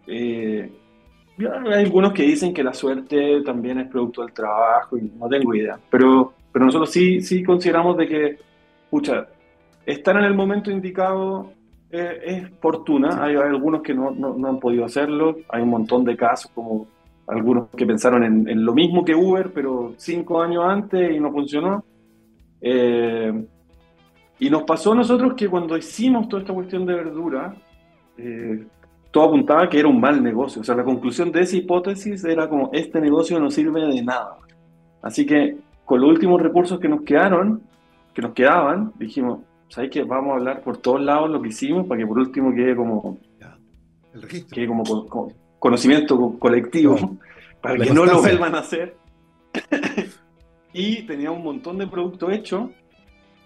[0.08, 0.72] Eh,
[1.38, 5.56] hay algunos que dicen que la suerte también es producto del trabajo y no tengo
[5.56, 8.38] idea, pero, pero nosotros sí, sí consideramos de que,
[8.84, 9.28] escucha,
[9.86, 11.54] estar en el momento indicado
[11.92, 16.52] es fortuna, hay, algunos que no, no, han podido hacerlo, hay un montón de casos
[16.54, 16.88] como
[17.30, 21.84] algunos que pensaron en, lo mismo que Uber, pero cinco años antes y no funcionó.
[22.62, 23.46] Eh,
[24.40, 27.56] y nos pasó a nosotros que cuando hicimos toda esta cuestión de verdura,
[28.18, 28.66] eh,
[29.12, 30.62] todo apuntaba que era un mal negocio.
[30.62, 34.38] O sea, la conclusión de esa hipótesis era como, este negocio no sirve de nada.
[35.02, 37.62] Así que con los últimos recursos que nos quedaron,
[38.14, 39.40] que nos quedaban, dijimos,
[39.70, 40.04] ¿sabes qué?
[40.04, 43.18] Vamos a hablar por todos lados lo que hicimos para que por último quede como
[44.14, 44.56] el registro.
[44.56, 44.84] que como,
[45.60, 47.18] conocimiento colectivo,
[47.62, 48.96] para que no lo vuelvan a hacer.
[50.74, 52.70] y tenía un montón de productos hechos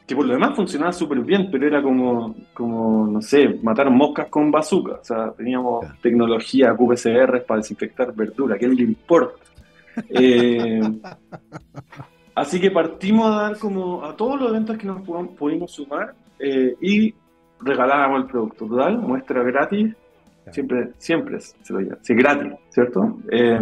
[0.06, 4.28] que por lo demás funcionaba súper bien, pero era como, como, no sé, matar moscas
[4.28, 4.96] con bazooka.
[4.96, 9.44] O sea, teníamos tecnología QPCR para desinfectar verdura, ¿qué le importa?
[10.10, 10.82] Eh,
[12.36, 15.02] así que partimos a dar como a todos los eventos que nos
[15.38, 17.14] pudimos sumar eh, y
[17.62, 18.68] regalábamos el producto.
[18.68, 19.96] Total, muestra gratis,
[20.52, 23.20] siempre, siempre se lo lleva, sí, gratis, ¿cierto?
[23.32, 23.60] Eh,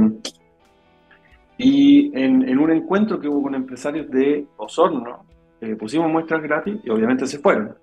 [1.58, 5.26] y en, en, un encuentro que hubo con empresarios de Osorno,
[5.62, 7.76] eh, pusimos muestras gratis y obviamente se fueron.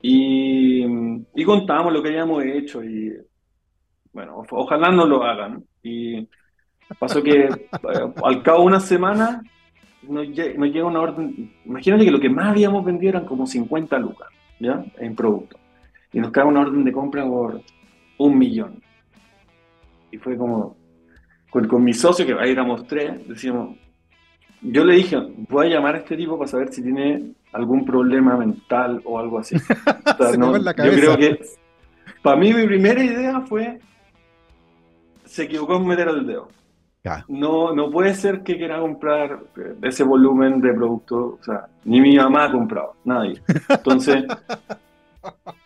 [0.00, 0.84] Y,
[1.34, 3.12] y contábamos lo que habíamos hecho y
[4.12, 5.64] bueno, ojalá no lo hagan.
[5.82, 6.28] Y
[6.98, 7.48] pasó que eh,
[8.22, 9.42] al cabo de una semana
[10.02, 14.28] nos, llega una orden, imagínate que lo que más habíamos vendido eran como 50 lucas,
[14.60, 14.84] ¿ya?
[14.98, 15.56] En producto.
[16.12, 17.60] Y nos cae una orden de compra por
[18.18, 18.82] un millón.
[20.10, 20.76] Y fue como,
[21.50, 23.76] con, con mi socio, que ahí éramos tres, decíamos,
[24.62, 25.16] yo le dije,
[25.48, 29.38] voy a llamar a este tipo para saber si tiene algún problema mental o algo
[29.38, 29.56] así.
[30.18, 31.40] yo creo que
[32.22, 33.80] para mí mi primera idea fue,
[35.24, 36.48] se equivocó en meter el dedo.
[37.26, 39.40] No, no puede ser que quiera comprar
[39.82, 43.42] ese volumen de producto, o sea, ni mi mamá ha comprado, nadie.
[43.68, 44.24] Entonces,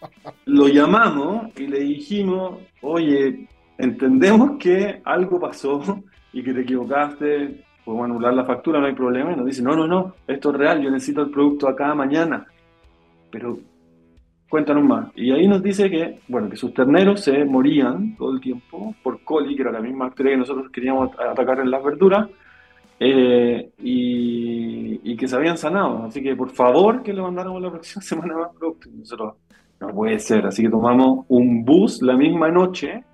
[0.47, 8.07] lo llamamos y le dijimos, oye, entendemos que algo pasó y que te equivocaste, podemos
[8.07, 9.33] anular la factura, no hay problema.
[9.33, 12.47] Y nos dice, no, no, no, esto es real, yo necesito el producto acá mañana.
[13.31, 13.59] Pero
[14.49, 15.09] cuéntanos más.
[15.17, 19.23] Y ahí nos dice que, bueno, que sus terneros se morían todo el tiempo por
[19.25, 22.29] coli, que era la misma bacteria que nosotros queríamos atacar en las verduras,
[23.01, 26.05] eh, y, que se habían sanado.
[26.05, 28.93] Así que por favor que le mandáramos la próxima semana más productos.
[28.93, 29.35] nosotros,
[29.81, 30.47] no puede ser.
[30.47, 33.05] Así que tomamos un bus la misma noche,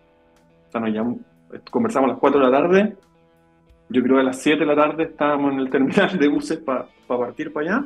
[0.68, 1.20] o sea, nos llamamos,
[1.70, 2.96] conversamos a las 4 de la tarde
[3.92, 6.58] yo creo que a las 7 de la tarde estábamos en el terminal de buses
[6.58, 7.84] para partir para allá.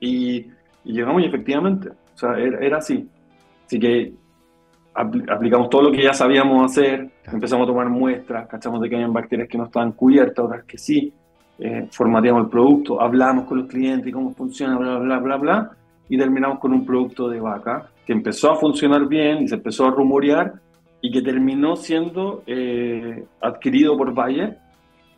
[0.00, 0.46] Y,
[0.84, 3.08] llegamos y efectivamente, o sea, era, así.
[3.66, 4.14] Así que
[4.94, 9.08] aplicamos todo lo que ya sabíamos hacer, empezamos a tomar muestras, cachamos de que había
[9.08, 11.12] bacterias que no estaban cubiertas, otras que sí,
[11.58, 15.70] eh, formateamos el producto, hablamos con los clientes y cómo funciona, bla, bla, bla, bla,
[16.08, 19.86] y terminamos con un producto de vaca que empezó a funcionar bien y se empezó
[19.86, 20.54] a rumorear
[21.00, 24.58] y que terminó siendo eh, adquirido por Bayer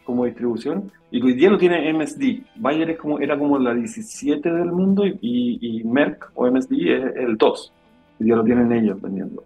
[0.05, 2.43] como distribución y hoy día lo tiene MSD.
[2.57, 7.17] Bayer es como, era como la 17 del mundo y, y, Merck o MSD es
[7.17, 7.73] el 2.
[8.21, 9.45] Hoy día lo tienen ellos vendiendo.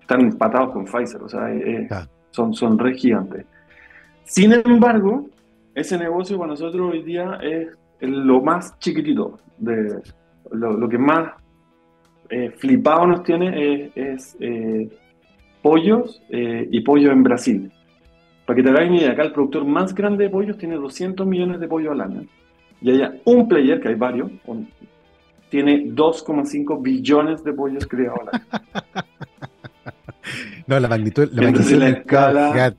[0.00, 1.88] Están empatados con Pfizer, o sea, eh, eh,
[2.30, 3.46] son, son re gigantes.
[4.24, 5.28] Sin embargo,
[5.74, 7.68] ese negocio para nosotros hoy día es
[8.00, 10.00] lo más chiquitito, de
[10.52, 11.32] lo, que más
[12.28, 14.36] eh, flipado nos tiene es,
[15.62, 17.72] pollos y pollo en Brasil.
[18.46, 21.26] Para que te hagáis una idea, acá el productor más grande de pollos tiene 200
[21.26, 22.26] millones de pollos al año.
[22.80, 24.30] Y haya un player, que hay varios,
[25.50, 28.44] tiene 2,5 billones de pollos criados al año.
[30.66, 32.74] no, la magnitud, la magnitud la escala,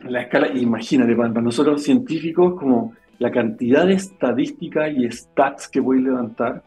[0.00, 5.98] la escala, imagínate, para, nosotros científicos, como la cantidad de estadísticas y stats que voy
[5.98, 6.62] a levantar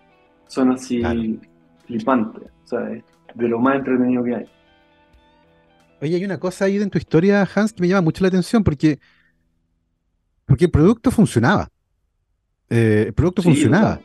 [0.47, 1.01] son así
[1.85, 2.49] flipantes.
[2.63, 4.45] O sea, de lo más entretenido que hay.
[6.01, 8.63] Oye, hay una cosa ahí en tu historia, Hans, que me llama mucho la atención
[8.63, 8.99] porque,
[10.45, 11.69] porque el producto funcionaba.
[12.69, 13.99] Eh, el producto funcionaba.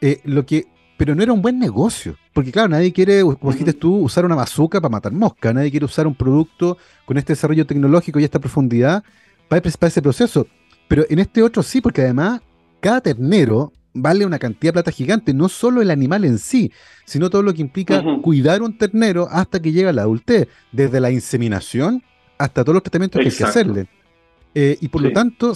[0.00, 2.16] Eh, lo que, pero no era un buen negocio.
[2.32, 5.52] Porque, claro, nadie quiere, como dijiste tú, usar una bazooka para matar mosca.
[5.52, 9.02] Nadie quiere usar un producto con este desarrollo tecnológico y esta profundidad
[9.48, 10.46] para, para ese proceso.
[10.90, 12.40] Pero en este otro sí, porque además
[12.80, 16.72] cada ternero vale una cantidad de plata gigante, no solo el animal en sí,
[17.04, 20.98] sino todo lo que implica cuidar un ternero hasta que llega a la adultez, desde
[20.98, 22.02] la inseminación
[22.38, 23.88] hasta todos los tratamientos que hay que hacerle.
[24.52, 25.52] Eh, y por lo tanto,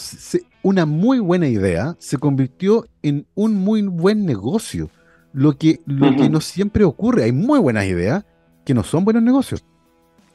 [0.62, 4.88] una muy buena idea se convirtió en un muy buen negocio,
[5.32, 7.24] lo que, lo que no siempre ocurre.
[7.24, 8.24] Hay muy buenas ideas
[8.64, 9.64] que no son buenos negocios.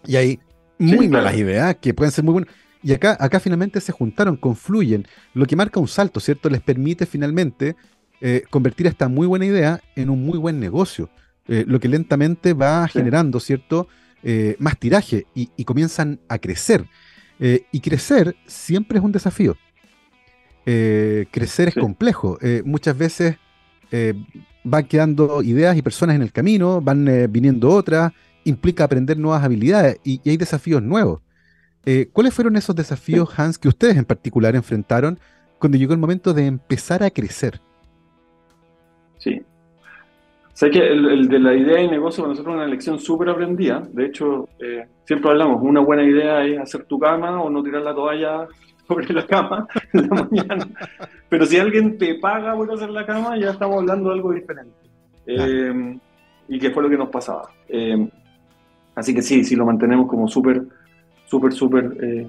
[0.06, 0.40] Y hay
[0.78, 2.54] muy malas ideas que pueden ser muy buenas.
[2.82, 6.50] Y acá, acá finalmente se juntaron, confluyen, lo que marca un salto, ¿cierto?
[6.50, 7.76] Les permite finalmente
[8.22, 11.10] eh, convertir esta muy buena idea en un muy buen negocio,
[11.48, 13.88] eh, lo que lentamente va generando, ¿cierto?
[14.24, 16.86] Eh, más tiraje y, comienzan a crecer.
[17.40, 19.56] y crecer siempre es un desafío.
[20.66, 22.38] crecer es complejo.
[22.66, 23.38] muchas veces
[24.66, 28.12] van quedando ideas y personas en el camino, van viniendo otras,
[28.44, 31.22] implica aprender nuevas habilidades y hay desafíos nuevos.
[31.86, 35.20] Eh, ¿Cuáles fueron esos desafíos, Hans, que ustedes en particular enfrentaron
[35.60, 37.60] cuando llegó el momento de empezar a crecer?
[39.18, 39.42] Sí.
[40.54, 43.88] Sé que el, de la idea y negocio para nosotros es una lección súper aprendida.
[43.94, 47.82] De hecho, eh, siempre hablamos, una buena idea es hacer tu cama o no tirar
[47.82, 48.46] la toalla
[48.88, 50.68] sobre la cama en la mañana.
[51.30, 54.76] Pero si alguien te paga por hacer la cama, ya estamos hablando de algo diferente.
[55.26, 55.98] Eh,
[56.50, 57.50] y que fue lo que nos pasaba.
[57.70, 58.10] Eh,
[58.96, 60.64] así que sí, sí lo mantenemos como súper,
[61.30, 62.28] súper, súper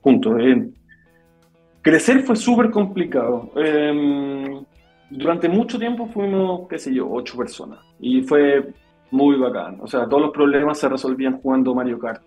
[0.00, 0.34] juntos.
[1.82, 3.50] crecer fue súper complicado
[5.10, 7.80] durante mucho tiempo fuimos, qué sé yo, ocho personas.
[8.00, 8.72] Y fue
[9.10, 9.78] muy bacán.
[9.80, 12.22] O sea, todos los problemas se resolvían jugando Mario Kart.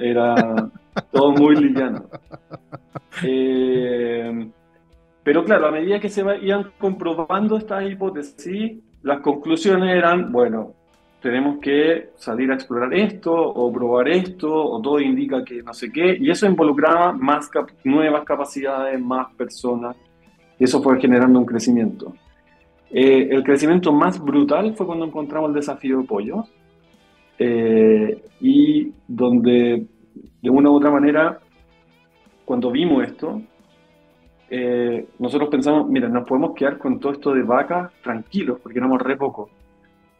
[0.00, 0.70] Era,
[1.12, 2.04] todo muy liviano.
[3.24, 4.48] Eh,
[5.22, 10.74] pero claro, a medida que se iban comprobando estas hipótesis, las conclusiones eran, bueno,
[11.20, 15.90] tenemos que salir a explorar esto o probar esto, o todo indica que no sé
[15.90, 17.50] qué, y eso involucraba más
[17.84, 19.96] nuevas capacidades, más personas,
[20.58, 22.14] y eso fue generando un crecimiento.
[22.90, 26.50] Eh, el crecimiento más brutal fue cuando encontramos el desafío de pollos
[27.38, 29.86] eh, y donde
[30.40, 31.38] de una u otra manera,
[32.44, 33.42] cuando vimos esto,
[34.50, 39.02] eh, nosotros pensamos, mira, nos podemos quedar con todo esto de vacas tranquilos, porque éramos
[39.02, 39.50] re poco.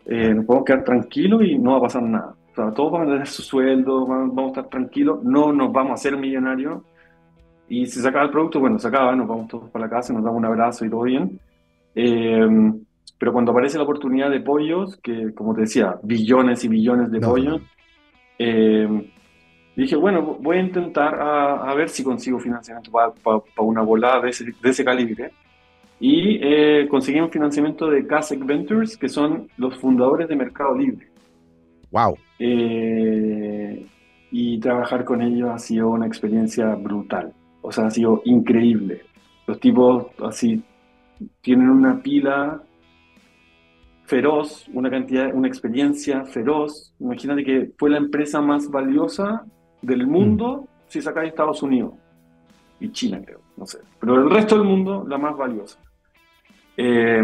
[0.09, 2.35] Nos podemos quedar tranquilos y no va a pasar nada.
[2.53, 5.93] O sea, todos van a tener su sueldo, vamos a estar tranquilos, no nos vamos
[5.93, 6.83] a hacer millonarios,
[7.69, 10.13] y si se acaba el producto, bueno, se acaba, nos vamos todos para la casa,
[10.13, 11.39] nos damos un abrazo y todo bien.
[11.95, 12.73] Eh,
[13.19, 17.21] pero cuando aparece la oportunidad de pollos, que como te decía, billones y billones de
[17.21, 17.61] pollos,
[18.39, 19.11] eh,
[19.77, 24.45] dije, bueno, voy a intentar a, ver si consigo financiamiento para una volada de ese,
[24.45, 25.33] de ese calibre.
[26.01, 31.09] Y eh, conseguimos financiamiento de Kasek Ventures, que son los fundadores de Mercado Libre.
[31.91, 32.17] ¡Wow!
[32.39, 33.87] Eh,
[34.31, 37.33] y trabajar con ellos ha sido una experiencia brutal.
[37.63, 39.03] O sea, ha sido increíble.
[39.47, 40.63] Los tipos así
[41.41, 42.63] tienen una pila
[44.05, 46.95] feroz, una cantidad, una experiencia feroz.
[47.01, 49.45] Imagínate que fue la empresa más valiosa
[49.83, 50.67] del mundo mm.
[50.87, 51.95] si saca de Estados Unidos
[52.81, 53.79] y China, creo, no sé.
[54.01, 55.79] Pero el resto del mundo, la más valiosa.
[56.79, 57.23] Eh,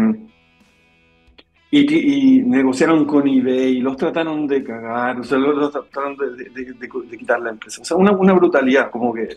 [1.71, 7.41] y, negociaron con eBay, y los trataron de cagar, o sea, los, trataron de, quitar
[7.41, 7.81] la empresa.
[7.81, 9.27] O sea, una, una brutalidad, como que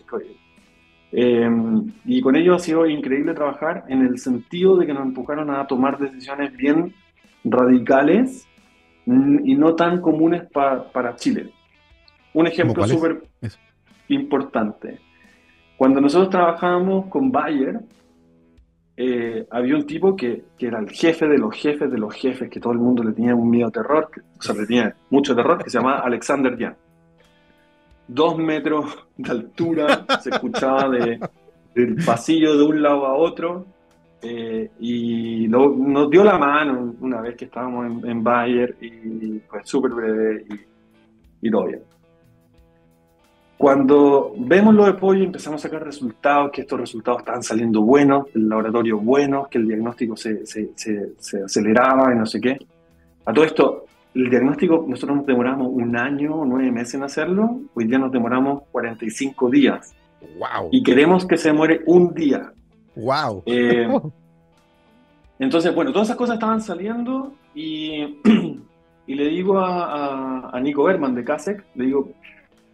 [1.11, 5.49] Em, y con ellos ha sido increíble trabajar en el sentido de que nos empujaron
[5.49, 6.93] a tomar decisiones bien
[7.43, 8.47] radicales
[9.05, 11.51] mm, y no tan comunes para Chile.
[12.33, 13.23] Un ejemplo súper
[14.07, 14.99] importante.
[15.77, 17.79] Cuando nosotros trabajábamos con Bayer,
[19.01, 22.49] eh, había un tipo que, que, era el jefe de los jefes de los jefes,
[22.49, 25.63] que todo el mundo le tenía un miedo terror, o sea, le tenía mucho terror,
[25.63, 26.75] que se llamaba Alexander Jan
[28.09, 31.19] dos metros de altura, se escuchaba de,
[31.75, 33.65] del pasillo de un lado a otro.
[34.21, 39.91] Eh, y nos dio la mano una vez que estábamos en, Bayer y fue súper
[39.91, 40.45] breve
[41.41, 41.81] y, y, todo bien.
[43.59, 47.81] Cuando vemos lo de pollo y empezamos a sacar resultados, que estos resultados estaban saliendo
[47.81, 52.39] buenos, el laboratorio bueno, que el diagnóstico se, se, se, se aceleraba y no sé
[52.39, 52.57] qué.
[53.25, 57.59] A todo esto, el diagnóstico, nosotros nos demoramos un año o nueve meses en hacerlo,
[57.73, 59.93] hoy día nos demoramos 45 días.
[60.37, 60.69] ¡Wow!
[60.71, 62.53] Y queremos que se muere un día.
[62.95, 63.43] ¡Wow!
[63.45, 63.89] Eh,
[65.39, 68.21] entonces, bueno, todas esas cosas estaban saliendo y,
[69.05, 72.09] y le digo a, Nico Berman de CASEC, le digo,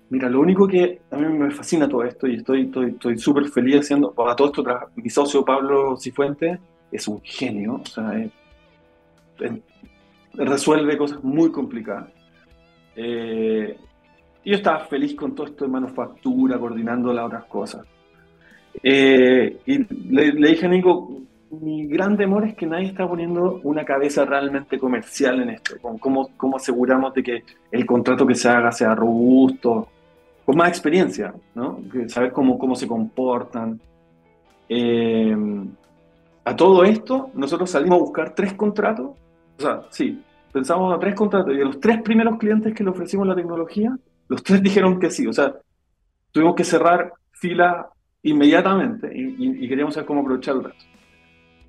[0.09, 2.65] mira, lo único que a mí me fascina todo esto y estoy
[3.17, 4.63] súper estoy, feliz haciendo, para todo esto,
[4.95, 6.59] mi socio Pablo Cifuentes
[6.91, 8.31] es un genio, o sea, es,
[10.33, 12.09] resuelve cosas muy complicadas.
[12.95, 13.77] Eh,
[14.43, 17.85] yo estaba feliz con todo esto de manufactura, coordinando las otras cosas.
[18.83, 19.77] Eh, y
[20.13, 24.77] le, dije a Nico, mi gran temor es que nadie está poniendo una cabeza realmente
[24.77, 28.93] comercial en esto, con cómo, cómo aseguramos de que el contrato que se haga sea
[28.93, 29.89] robusto,
[30.45, 31.79] con más experiencia, ¿no?
[32.07, 33.79] saber cómo, cómo se comportan.
[34.69, 35.35] Eh,
[36.43, 39.11] a todo esto, nosotros salimos a buscar tres contratos
[39.57, 42.89] o sea, sí, pensamos a tres contratos y a los tres primeros clientes que le
[42.89, 45.27] ofrecimos la tecnología, los tres dijeron que sí.
[45.27, 45.55] O sea,
[46.31, 47.89] tuvimos que cerrar fila
[48.23, 50.85] inmediatamente y, queríamos saber cómo aprovechar el resto.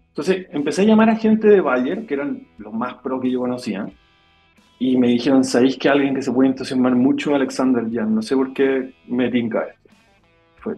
[0.08, 3.40] Entonces empecé a llamar a gente de Bayer, que eran los más pro que yo
[3.40, 3.86] conocía,
[4.78, 8.14] y me dijeron, ¿sabéis que alguien que se puede entusiasmar mucho Alexander Jan?
[8.14, 9.90] No sé por qué me tinca esto.
[10.56, 10.74] Fue,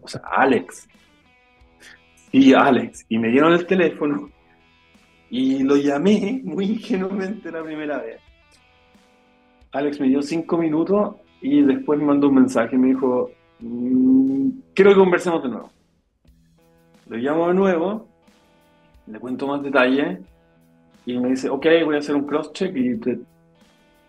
[0.00, 0.88] o sea, Alex.
[2.30, 3.04] Y Alex.
[3.10, 4.30] Y me dieron el teléfono
[5.28, 8.20] y lo llamé muy ingenuamente la primera vez.
[9.72, 12.78] Alex me dio cinco minutos y después me mandó un mensaje.
[12.78, 15.70] Me dijo, mm, quiero que conversemos de nuevo.
[17.08, 18.08] Lo llamo de nuevo,
[19.06, 20.18] le cuento más detalles
[21.04, 23.18] y me dice, ok, voy a hacer un cross-check y te,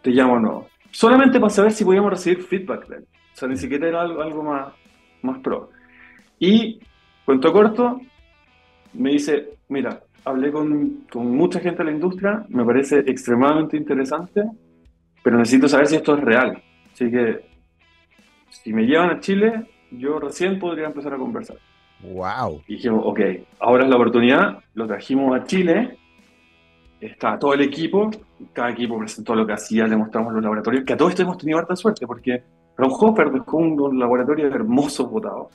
[0.02, 0.68] te llamo no.
[0.92, 3.04] Solamente para saber si podíamos recibir feedback de él.
[3.34, 4.74] O sea, ni siquiera era algo, algo más,
[5.24, 5.72] más pro.
[6.38, 6.80] Y,
[7.26, 8.00] cuento corto,
[8.94, 14.44] me dice, mira, hablé con, con mucha gente de la industria, me parece extremadamente interesante,
[15.24, 16.62] pero necesito saber si esto es real.
[16.94, 17.46] Así que,
[18.50, 21.58] si me llevan a Chile, yo recién podría empezar a conversar.
[22.02, 22.62] Wow.
[22.68, 23.20] Y dijimos, ok,
[23.60, 25.98] ahora es la oportunidad, lo trajimos a Chile,
[27.06, 28.10] está todo el equipo,
[28.52, 31.38] cada equipo presentó lo que hacía, le mostramos los laboratorios, que a todos esto hemos
[31.38, 32.44] tenido harta suerte, porque
[32.76, 35.48] Fraunhofer dejó un, laboratorio hermosos votados,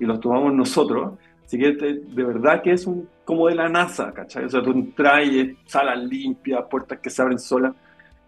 [0.00, 3.68] y los tomamos nosotros, así que de, de verdad que es un, como de la
[3.68, 4.44] NASA, ¿cachai?
[4.44, 5.28] O sea, tú entras
[5.66, 7.74] salas limpias, puertas que se abren solas,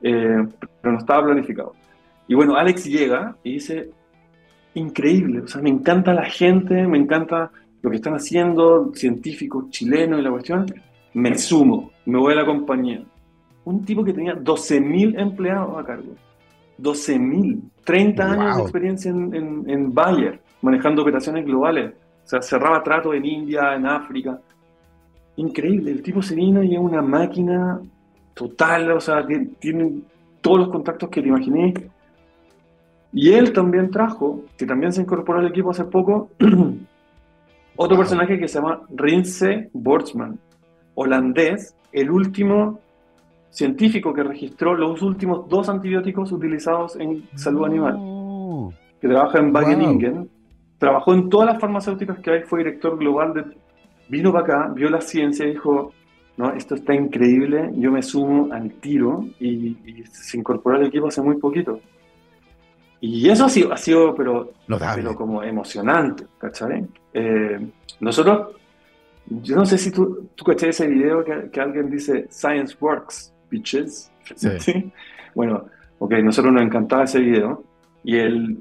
[0.02, 0.46] eh,
[0.80, 1.74] pero no estaba planificado.
[2.26, 3.90] Y bueno, Alex llega y dice,
[4.74, 7.50] increíble, o sea, me encanta la gente, me encanta
[7.80, 10.66] lo que están haciendo, científicos chilenos y la cuestión,
[11.14, 13.02] me sumo, me voy a la compañía.
[13.64, 16.14] Un tipo que tenía 12.000 empleados a cargo.
[16.80, 21.92] 12.000, 30 años de experiencia en, en, Bayer, manejando operaciones globales.
[22.24, 24.38] O sea, cerraba tratos en India, en África.
[25.36, 27.80] Increíble, el tipo se vino y es una máquina
[28.34, 30.00] total, o sea, tiene, tiene
[30.40, 31.74] todos los contactos que te imaginé
[33.12, 36.30] y él también trajo, que también se incorporó al equipo hace poco,
[37.76, 40.38] otro personaje que se llama Rinse Bortsman,
[40.98, 42.80] holandés, el último
[43.50, 48.72] científico que registró los últimos dos antibióticos utilizados en salud animal, oh.
[49.00, 50.30] que trabaja en Wageningen,
[50.78, 53.44] trabajó en todas las farmacéuticas que hay, fue director global de...
[54.08, 55.92] Vino para acá, vio la ciencia y dijo,
[56.38, 59.76] no, esto está increíble, yo me sumo al tiro y
[60.10, 61.80] se incorporó al equipo hace muy poquito.
[63.00, 66.86] Y eso ha sido, ha sido pero, pero como emocionante, ¿cachai?
[67.12, 67.70] Eh,
[68.00, 68.56] nosotros,
[69.30, 73.32] yo no sé si tú, tú cachai ese video que, que, alguien dice Science Works,
[73.50, 74.10] bitches.
[74.36, 74.92] Sí.
[75.34, 75.64] Bueno,
[75.98, 77.64] ok, nosotros nos encantaba ese video.
[78.04, 78.58] Y el,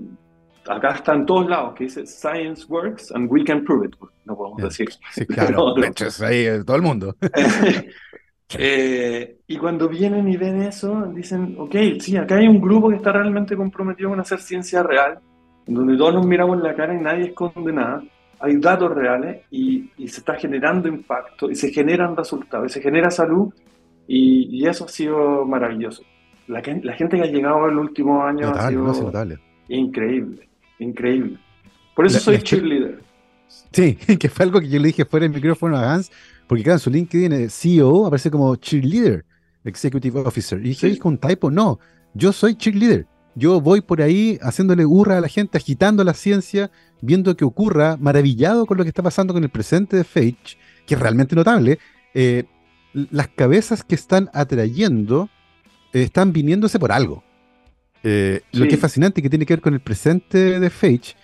[0.67, 3.95] acá está en todos lados, que dice Science Works and we can prove it.
[4.25, 4.89] No podemos decir.
[5.11, 5.75] Sí, claro,
[6.25, 7.15] ahí todo el mundo.
[8.57, 12.95] Eh, y cuando vienen y ven eso, dicen, ok, sí, acá hay un grupo que
[12.95, 15.19] está realmente comprometido con hacer ciencia real,
[15.65, 18.01] donde todos nos miramos en la cara y nadie esconde nada,
[18.39, 23.09] hay datos reales y, se está generando impacto y se generan resultados, y se genera
[23.09, 23.53] salud
[24.07, 26.03] y, eso ha sido maravilloso.
[26.47, 28.93] La, la, gente que ha llegado el último año ha sido
[29.67, 30.47] increíble,
[30.79, 31.37] increíble.
[31.95, 33.01] Por eso soy cheerleader.
[33.71, 36.11] Sí, que fue algo que yo le dije fuera del micrófono a Hans,
[36.47, 39.25] porque claro, en su LinkedIn eh, CEO aparece como cheerleader,
[39.63, 40.59] executive officer.
[40.59, 41.51] Y dije, ¿es un typo?
[41.51, 41.79] No,
[42.13, 43.05] yo soy cheerleader.
[43.35, 46.71] Yo voy por ahí haciéndole hurra a la gente, agitando la ciencia,
[47.01, 50.95] viendo que ocurra, maravillado con lo que está pasando con el presente de Fage, que
[50.95, 51.79] es realmente notable.
[52.13, 52.45] Eh,
[52.93, 55.29] las cabezas que están atrayendo
[55.93, 57.23] eh, están viniéndose por algo.
[58.03, 61.15] Lo que es fascinante, que tiene que ver con el presente de Fage,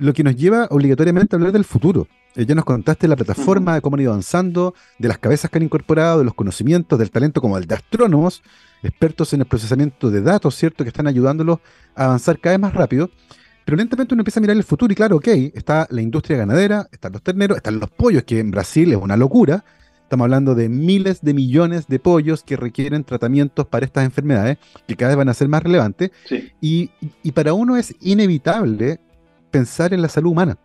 [0.00, 2.08] lo que nos lleva obligatoriamente a hablar del futuro.
[2.36, 5.58] Eh, ya nos contaste la plataforma, de cómo han ido avanzando, de las cabezas que
[5.58, 8.42] han incorporado, de los conocimientos, del talento como el de astrónomos,
[8.82, 10.84] expertos en el procesamiento de datos, ¿cierto?
[10.84, 11.58] Que están ayudándolos
[11.94, 13.10] a avanzar cada vez más rápido.
[13.64, 16.88] Pero lentamente uno empieza a mirar el futuro y claro, ok, está la industria ganadera,
[16.90, 19.64] están los terneros, están los pollos, que en Brasil es una locura.
[20.02, 24.58] Estamos hablando de miles de millones de pollos que requieren tratamientos para estas enfermedades,
[24.88, 26.10] que cada vez van a ser más relevantes.
[26.60, 26.90] Y,
[27.22, 28.98] y para uno es inevitable
[29.52, 30.58] pensar en la salud humana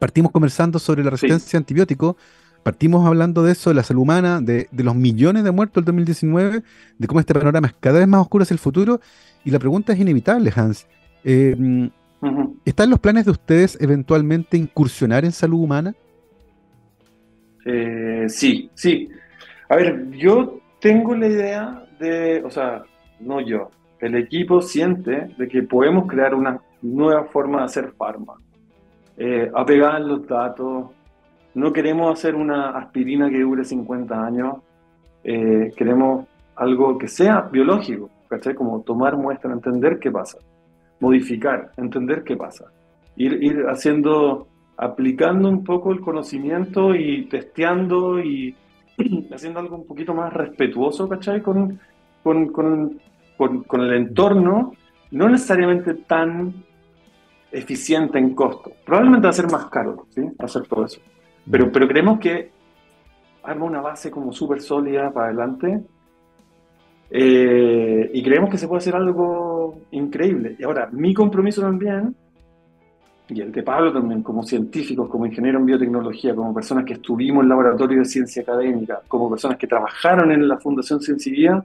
[0.00, 2.16] partimos conversando sobre la resistencia a antibióticos,
[2.64, 6.62] partimos hablando de eso, de la salud humana, de, los millones de muertos del 2019,
[6.98, 9.00] de cómo este panorama es cada vez más oscuro hacia el futuro,
[9.44, 10.86] y la pregunta es inevitable, Hans.
[11.22, 11.90] Eh,
[12.64, 15.94] ¿Están los planes de ustedes eventualmente incursionar en salud humana?
[17.64, 19.08] Eh, sí, sí.
[19.68, 22.82] A ver, yo tengo la idea de, o sea,
[23.20, 28.34] no yo, el equipo siente de que podemos crear una nueva forma de hacer farma
[29.22, 30.86] eh, apegar los datos.
[31.54, 34.56] No queremos hacer una aspirina que dure 50 años,
[35.24, 38.54] eh, queremos algo que sea biológico, ¿cachai?
[38.54, 40.38] Como tomar muestra, entender qué pasa,
[41.00, 42.66] modificar, entender qué pasa,
[43.16, 48.54] ir, ir haciendo, aplicando un poco el conocimiento y testeando y
[49.32, 51.42] haciendo algo un poquito más respetuoso, ¿cachai?
[51.42, 51.80] Con,
[52.22, 53.00] con, con,
[53.64, 54.72] con el entorno,
[55.10, 56.64] no necesariamente tan
[57.50, 58.72] eficiente en costo.
[58.84, 60.22] Probablemente va a ser más caro, ¿sí?
[60.38, 61.00] Hacer todo eso.
[61.50, 62.50] Pero, pero creemos que
[63.42, 65.82] arma una base como súper sólida para adelante
[67.10, 70.56] eh, y creemos que se puede hacer algo increíble.
[70.58, 72.14] Y ahora, mi compromiso también
[73.30, 77.44] y el de Pablo también, como científicos, como ingenieros en biotecnología, como personas que estuvimos
[77.44, 81.64] en laboratorio de ciencia académica, como personas que trabajaron en la Fundación Ciencia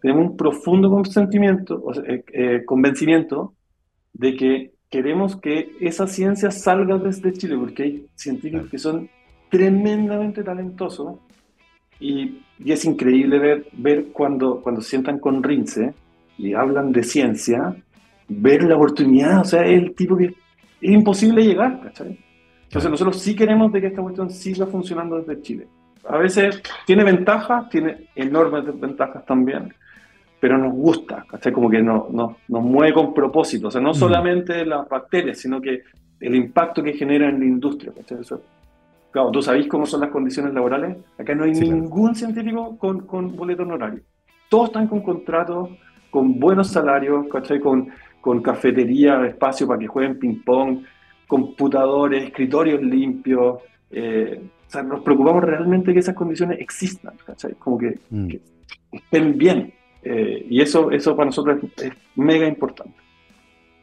[0.00, 3.54] tenemos un profundo consentimiento, eh, eh, convencimiento
[4.14, 9.10] de que queremos que esa ciencia salga desde Chile, porque hay científicos que son
[9.50, 11.18] tremendamente talentosos
[11.98, 15.94] y, y, es increíble ver, ver cuando, cuando se sientan con Rince
[16.38, 17.74] y hablan de ciencia,
[18.28, 22.18] ver la oportunidad, o sea, es el tipo que es imposible llegar, ¿cachai?
[22.64, 25.66] Entonces nosotros sí queremos de que esta cuestión siga funcionando desde Chile.
[26.08, 29.74] A veces tiene ventajas, tiene enormes desventajas también,
[30.38, 31.52] pero nos gusta, ¿cachai?
[31.52, 33.94] Como que no, no, nos mueve con propósito, o sea, no mm.
[33.94, 35.82] solamente las bacterias, sino que
[36.20, 38.20] el impacto que genera en la industria, ¿cachai?
[38.20, 38.42] Eso,
[39.10, 43.36] claro, tú sabéis cómo son las condiciones laborales, acá no hay ningún científico con, con
[43.36, 44.00] boleto honorario,
[44.48, 45.70] todos están con contratos,
[46.10, 47.60] con buenos salarios, ¿cachai?
[47.60, 47.90] Con
[48.20, 50.82] con cafetería, espacio para que jueguen ping-pong,
[51.26, 53.60] computadores, escritorios limpios.
[53.90, 57.54] Eh, o sea, nos preocupamos realmente que esas condiciones existan, ¿cachai?
[57.54, 58.28] Como que, mm.
[58.92, 59.72] estén bien.
[60.02, 62.94] Eh, y eso, eso para nosotros es, mega importante.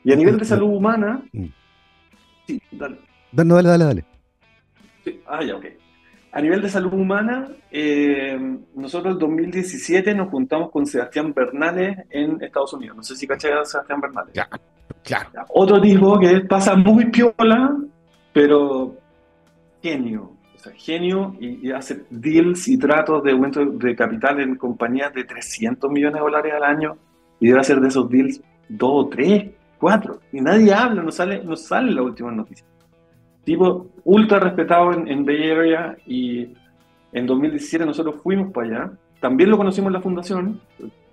[0.03, 1.45] Y a nivel de salud humana, mm.
[2.45, 2.97] sí, dale.
[3.31, 4.05] No, dale, dale, dale.
[5.27, 5.65] Ah, ya, ok.
[6.31, 8.37] A nivel de salud humana, eh,
[8.75, 12.97] nosotros en 2017 nos juntamos con Sebastián Bernales en Estados Unidos.
[12.97, 14.33] No sé si caché a Sebastián Bernales.
[14.33, 14.47] Ya,
[15.03, 15.29] claro.
[15.49, 17.75] Otro tipo que pasa muy piola,
[18.33, 18.95] pero
[19.81, 20.33] genio.
[20.55, 25.23] O sea, genio y, hace deals y tratos de aumento de capital en compañías de
[25.23, 26.97] 300 millones de dólares al año
[27.39, 29.49] y debe hacer de esos deals dos, tres,
[29.79, 30.19] cuatro.
[30.31, 32.65] Y nadie habla, no sale, no sale la última noticia
[33.47, 36.53] tipo ultra respetado en, Bay Area y
[37.13, 38.91] en 2017 nosotros fuimos para allá.
[39.21, 40.59] También lo conocimos en la fundación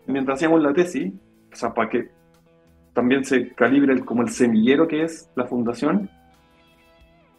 [0.07, 1.13] mientras hacíamos la tesis,
[1.53, 2.09] o sea, para que
[2.93, 6.11] también se calibre como el semillero que es la fundación.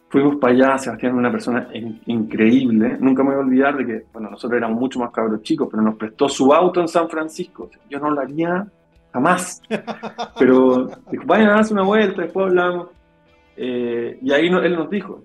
[0.08, 1.68] Fuimos para allá, Sebastián es una persona
[2.06, 2.96] increíble.
[2.98, 5.82] Nunca me voy a olvidar de que, bueno, nosotros éramos mucho más cabros chicos, pero
[5.82, 7.68] nos prestó su auto en San Francisco.
[7.90, 8.66] Yo no lo haría
[9.12, 9.60] jamás.
[10.38, 12.96] Pero dijo, vayan a darse una vuelta, después hablamos.
[13.56, 15.24] Eh, y ahí él nos dijo,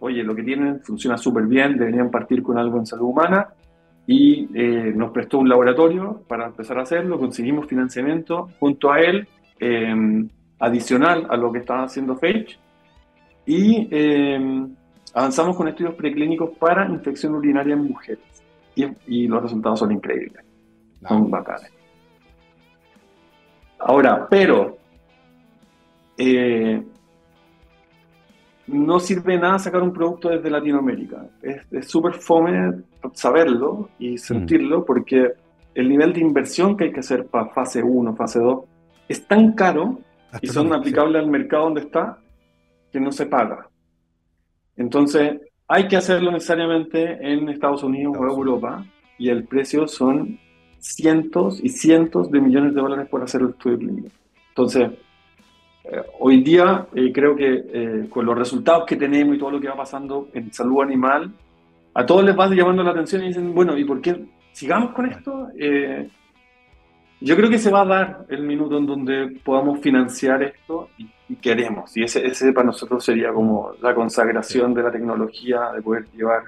[0.00, 3.48] oye, lo que tienen funciona súper bien, deberían partir con algo en salud humana.
[4.06, 9.26] Y eh, nos prestó un laboratorio para empezar a hacerlo, conseguimos financiamiento junto a él,
[9.58, 10.28] em,
[10.60, 12.56] adicional a lo que estaba haciendo Fage.
[13.46, 14.74] Y em,
[15.12, 18.24] avanzamos con estudios preclínicos para infección urinaria en mujeres.
[19.06, 20.44] Y, los resultados son increíbles,
[21.08, 21.72] son bacanes.
[23.78, 24.76] Ahora, pero
[26.18, 26.82] eh,
[28.66, 31.26] no sirve nada sacar un producto desde Latinoamérica.
[31.42, 34.18] Es súper fome saberlo y mm.
[34.18, 35.32] sentirlo porque
[35.74, 38.64] el nivel de inversión que hay que hacer para fase 1, fase 2,
[39.08, 40.00] es tan caro
[40.40, 42.18] y son aplicables al mercado donde está
[42.90, 43.68] que no se paga.
[44.76, 48.84] Entonces, hay que hacerlo necesariamente en Estados Unidos o Europa
[49.18, 50.38] y el precio son
[50.78, 54.08] cientos y cientos de millones de dólares por hacer el estudio clínico.
[54.48, 54.90] Entonces,
[55.88, 59.60] eh, hoy día eh, creo que eh, con los resultados que tenemos y todo lo
[59.60, 61.32] que va pasando en salud animal,
[61.94, 65.06] a todos les va llamando la atención y dicen, bueno, ¿y por qué sigamos con
[65.06, 65.48] esto?
[67.18, 71.36] yo creo que se va a dar el minuto en donde podamos financiar esto y,
[71.36, 71.96] queremos.
[71.96, 76.42] Y ese, ese, para nosotros sería como la consagración de la tecnología, de poder llevar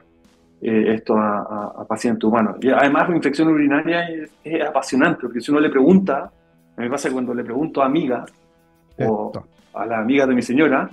[0.60, 2.56] esto a, pacientes humanos.
[2.60, 6.30] Y además la infección urinaria es, es apasionante, porque si uno le pregunta,
[6.76, 8.30] a me pasa cuando le pregunto a amigas,
[9.00, 9.32] o
[9.74, 10.90] a la amiga de mi señora,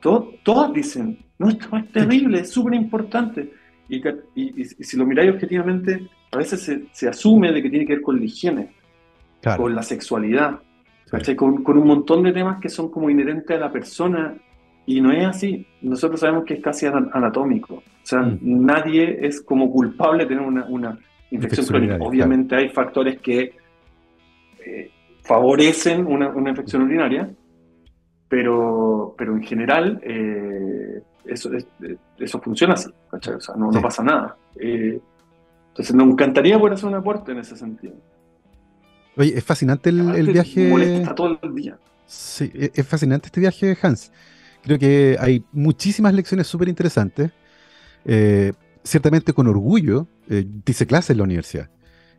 [0.00, 3.52] todas dicen, no, esto es terrible, es súper importante.
[3.88, 8.18] Y, si lo miráis objetivamente, a veces se, asume de que tiene que ver con
[8.18, 8.72] la higiene,
[9.56, 10.60] con la sexualidad,
[11.36, 14.34] con, un montón de temas que son como inherentes a la persona
[14.86, 15.66] y no es así.
[15.82, 17.74] Nosotros sabemos que es casi anatómico.
[17.74, 18.38] O sea, mm.
[18.42, 20.98] nadie es como culpable de tener una,
[21.30, 21.98] infección crónica.
[22.00, 23.52] Obviamente hay factores que
[24.64, 24.90] eh,
[25.26, 27.28] favorecen una, infección urinaria,
[28.28, 31.50] pero, pero en general eh, eso,
[32.18, 34.36] eso funciona así, O sea, no, pasa nada.
[34.60, 35.00] Eh,
[35.68, 37.94] entonces me encantaría poder hacer un aporte en ese sentido.
[39.16, 40.68] Oye, es fascinante el, viaje.
[40.68, 41.78] Molesta todo el día.
[42.06, 44.12] Sí, e, es fascinante este viaje, Hans.
[44.62, 47.32] Creo que hay muchísimas lecciones súper interesantes.
[48.04, 48.52] Eh,
[48.84, 50.06] ciertamente con orgullo,
[50.64, 51.68] dice clase en la universidad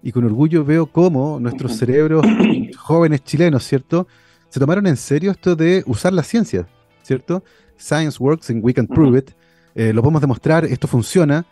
[0.04, 2.26] y con orgullo veo cómo nuestros cerebros
[2.78, 4.08] jóvenes chilenos, ¿cierto?
[4.50, 6.68] Se tomaron en serio esto de usar la ciencia,
[7.04, 7.43] ¿cierto?
[7.78, 9.32] Science works and we can prove it.
[9.76, 11.45] Eh, lo podemos demostrar, esto funciona.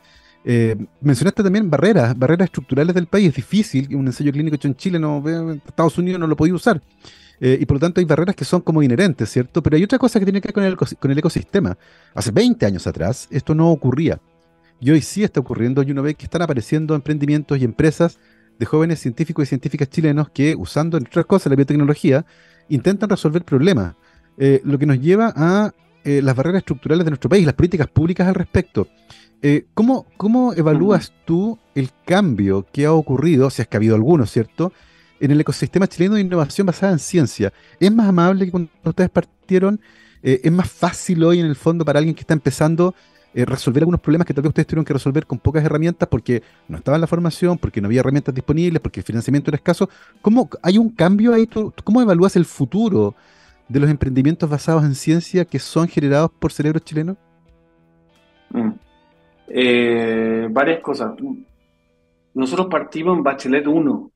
[0.43, 3.29] Eh, mencionaste también barreras, barreras estructurales del país.
[3.29, 6.53] Es difícil, un ensayo clínico hecho en Chile, no, en Estados Unidos no lo podía
[6.53, 6.81] usar.
[7.39, 9.61] eh, y por lo tanto hay barreras que son como inherentes, ¿cierto?
[9.61, 11.77] Pero hay otra cosa que tiene que ver con el, con el ecosistema.
[12.13, 14.19] Hace 20 años atrás esto no ocurría.
[14.79, 18.19] Y hoy sí está ocurriendo y uno ve que están apareciendo emprendimientos y empresas
[18.57, 22.25] de jóvenes científicos y científicas chilenos que, usando, entre otras cosas, la biotecnología,
[22.69, 23.95] intentan resolver problemas.
[24.37, 25.71] Eh, lo que nos lleva a
[26.03, 28.87] eh, las barreras estructurales de nuestro país, las políticas públicas al respecto.
[29.41, 33.95] Eh, ¿cómo, ¿Cómo evalúas tú el cambio que ha ocurrido, si es que ha habido
[33.95, 34.71] alguno, ¿cierto?,
[35.19, 37.53] en el ecosistema chileno de innovación basada en ciencia.
[37.79, 39.79] ¿Es más amable que cuando ustedes partieron?
[40.21, 42.95] ¿Es más fácil hoy, en el fondo, para alguien que está empezando
[43.37, 46.41] eh, resolver algunos problemas que tal vez ustedes tuvieron que resolver con pocas herramientas porque
[46.69, 49.89] no estaba en la formación, porque no había herramientas disponibles, porque el financiamiento era escaso.
[50.21, 51.45] ¿Cómo hay un cambio ahí?
[51.83, 53.13] ¿Cómo evalúas el futuro
[53.67, 57.17] de los emprendimientos basados en ciencia que son generados por cerebros chilenos?
[58.51, 58.69] Mm.
[59.49, 61.11] Eh, varias cosas.
[62.33, 64.11] Nosotros partimos en Bachelet 1.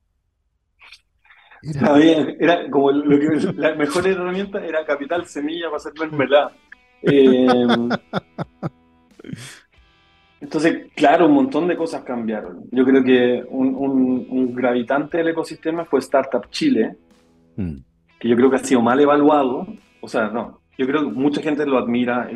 [2.38, 6.52] Era, como la mejor herramienta era capital semilla para hacer mermelada.
[7.02, 7.46] Eh,
[10.40, 12.64] entonces, claro, un montón de cosas cambiaron.
[12.72, 16.96] Yo creo que un, gravitante del ecosistema fue Startup Chile,
[17.56, 17.76] mm.
[18.18, 19.66] que yo creo que ha sido mal evaluado.
[20.00, 22.30] O sea, no, yo creo que mucha gente lo admira,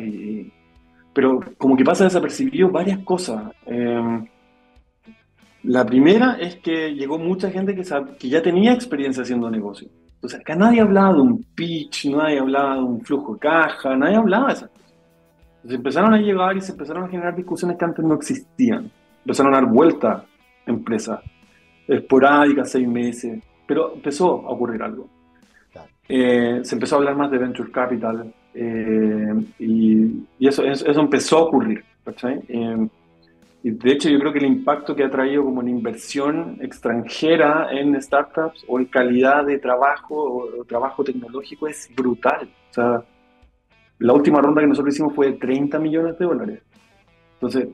[1.13, 3.51] pero como que pasa desapercibido varias cosas.
[3.65, 4.27] Em,
[5.63, 7.83] la primera es que llegó mucha gente que,
[8.19, 9.89] que ya tenía experiencia haciendo negocio.
[10.13, 14.15] Entonces, acá nadie hablaba de un pitch, nadie hablaba de un flujo de caja, nadie
[14.15, 14.69] hablaba de esas
[15.67, 18.91] se empezaron a llegar y se empezaron a generar discusiones que antes no existían.
[19.23, 20.23] Empezaron a dar vueltas
[20.65, 21.19] empresas,
[21.87, 25.07] esporádicas, seis meses, pero empezó a ocurrir algo.
[26.07, 31.41] Eh, se empezó a hablar más de venture capital eh, y, eso, eso, empezó a
[31.43, 31.83] ocurrir.
[32.47, 32.87] Eh,
[33.63, 37.69] y de hecho yo creo que el impacto que ha traído como una inversión extranjera
[37.71, 42.47] en startups o en calidad de trabajo o, o trabajo tecnológico es brutal.
[42.69, 43.03] O sea,
[43.99, 46.61] la última ronda que nosotros hicimos fue de 30 millones de dólares.
[47.35, 47.69] Entonces,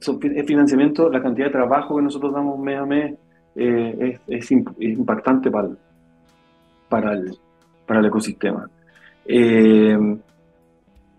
[0.00, 3.14] es financiamiento, la cantidad de trabajo que nosotros damos mes a mes
[3.56, 5.78] eh, es, impactante para el,
[6.88, 7.36] para el,
[7.86, 8.68] para el ecosistema.
[9.24, 9.98] Eh,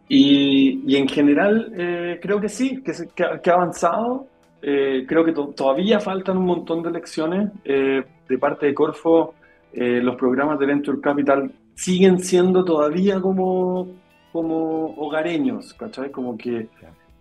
[0.07, 4.27] y, en general, eh, creo que sí, que, ha avanzado.
[4.61, 9.35] creo que todavía faltan un montón de lecciones de parte de Corfo.
[9.73, 13.87] los programas de Venture Capital siguen siendo todavía como
[14.31, 16.11] como hogareños, ¿cachai?
[16.11, 16.67] Como que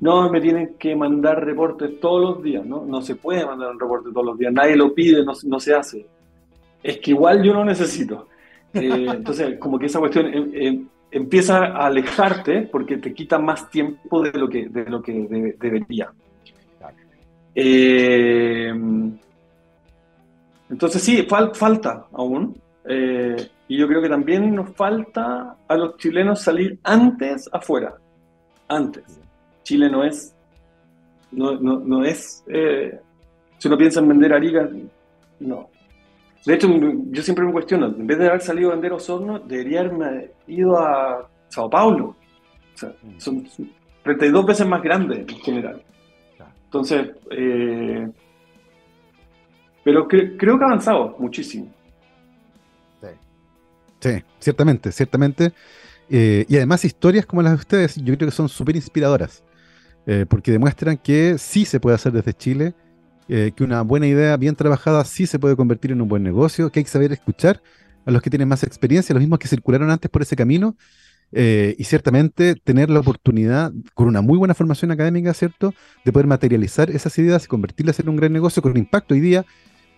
[0.01, 2.85] no me tienen que mandar reportes todos los días, ¿no?
[2.85, 5.75] No se puede mandar un reporte todos los días, nadie lo pide, no, no se
[5.75, 6.07] hace.
[6.83, 8.29] Es que igual yo no necesito.
[8.75, 13.71] Eh, entonces, como que esa cuestión em, em, empieza a alejarte porque te quita más
[13.71, 16.13] tiempo de lo que, de lo que debería.
[17.55, 18.73] Eh,
[20.71, 22.55] entonces sí, falta aún.
[23.69, 27.95] Y yo creo que también nos falta a los chilenos salir antes afuera.
[28.67, 29.21] Antes.
[29.63, 30.35] Chile no es.
[31.31, 32.43] No, no, es.
[32.49, 32.99] Eh,
[33.59, 34.69] si uno piensa en vender Arica,
[35.41, 35.69] no.
[36.47, 36.69] De hecho,
[37.11, 40.79] yo siempre me cuestiono, en vez de haber salido a vender Osorno, debería haberme ido
[40.79, 42.17] a Sao Paulo.
[42.75, 43.19] O sea, mm.
[43.19, 43.47] son
[44.03, 45.83] 32 veces más grandes en general.
[46.65, 48.09] Entonces, eh,
[49.85, 51.67] pero creo que ha avanzado muchísimo.
[54.01, 55.53] Sí, ciertamente, ciertamente.
[56.11, 59.43] Eh, y además historias como las de ustedes, yo creo que son súper inspiradoras,
[60.07, 62.75] eh, porque demuestran que sí se puede hacer desde Chile,
[63.29, 66.71] eh, que una buena idea bien trabajada sí se puede convertir en un buen negocio,
[66.71, 67.63] que hay que saber escuchar
[68.07, 70.77] a los que tienen más experiencia, los mismos que circularon antes por ese camino,
[71.31, 76.89] y ciertamente tener la oportunidad, con una muy buena formación académica, ¿cierto?, de poder materializar
[76.91, 79.45] esas ideas y convertirlas en un gran negocio con impacto hoy día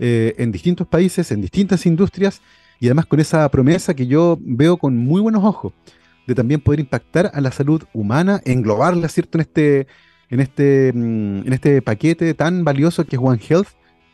[0.00, 2.42] en distintos países, en distintas industrias
[2.80, 5.74] y además con esa promesa que yo veo con muy buenos ojos,
[6.26, 9.86] de también poder impactar a la salud humana, englobarla, ¿cierto?, en este,
[10.30, 13.68] en este, mm, en este paquete tan valioso que es One Health,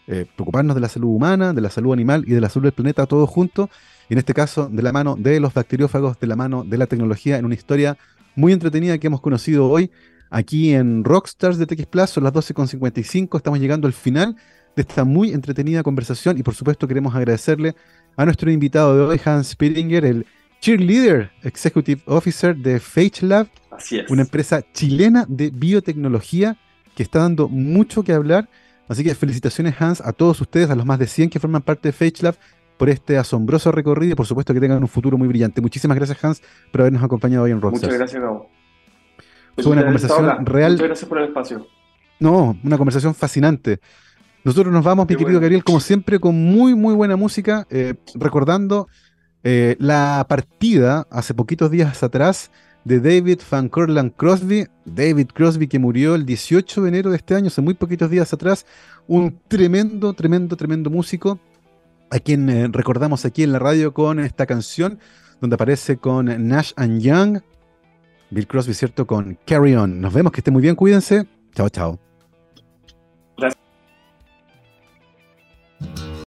[0.08, 2.72] eh, preocuparnos de la salud humana, de la salud animal y de la salud del
[2.72, 3.68] planeta todos juntos,
[4.08, 6.86] y en este caso de la mano de los bacteriófagos, de la mano de la
[6.86, 7.96] tecnología, en una historia
[8.34, 9.90] muy entretenida que hemos conocido hoy
[10.30, 14.36] aquí en Rockstars de TX Plus, son las 12.55, estamos llegando al final
[14.76, 17.74] de esta muy entretenida conversación y por supuesto queremos agradecerle
[18.16, 20.26] a nuestro invitado de hoy, Hans Spittinger, el
[20.60, 22.80] Cheerleader Executive Officer de
[23.22, 24.10] Lab, Así es.
[24.10, 26.56] una empresa chilena de biotecnología
[26.94, 28.48] que está dando mucho que hablar.
[28.88, 31.90] Así que felicitaciones, Hans, a todos ustedes, a los más de 100 que forman parte
[31.90, 32.36] de Lab,
[32.76, 35.60] por este asombroso recorrido y por supuesto que tengan un futuro muy brillante.
[35.60, 37.88] Muchísimas gracias, Hans, por habernos acompañado hoy en Rockstar.
[37.88, 38.50] Muchas gracias, Gabo.
[39.56, 40.72] Fue una conversación real.
[40.72, 41.66] Muchas gracias por el espacio.
[42.20, 43.80] No, una conversación fascinante.
[44.46, 48.86] Nosotros nos vamos, mi querido Gabriel, como siempre, con muy, muy buena música, eh, recordando
[49.42, 52.52] eh, la partida hace poquitos días atrás
[52.84, 54.68] de David Van Corland Crosby.
[54.84, 58.32] David Crosby que murió el 18 de enero de este año, hace muy poquitos días
[58.32, 58.66] atrás.
[59.08, 61.40] Un tremendo, tremendo, tremendo músico
[62.12, 65.00] a quien eh, recordamos aquí en la radio con esta canción
[65.40, 67.40] donde aparece con Nash and Young.
[68.30, 69.08] Bill Crosby, ¿cierto?
[69.08, 70.00] Con Carry On.
[70.00, 71.26] Nos vemos, que esté muy bien, cuídense.
[71.52, 71.98] Chao, chao.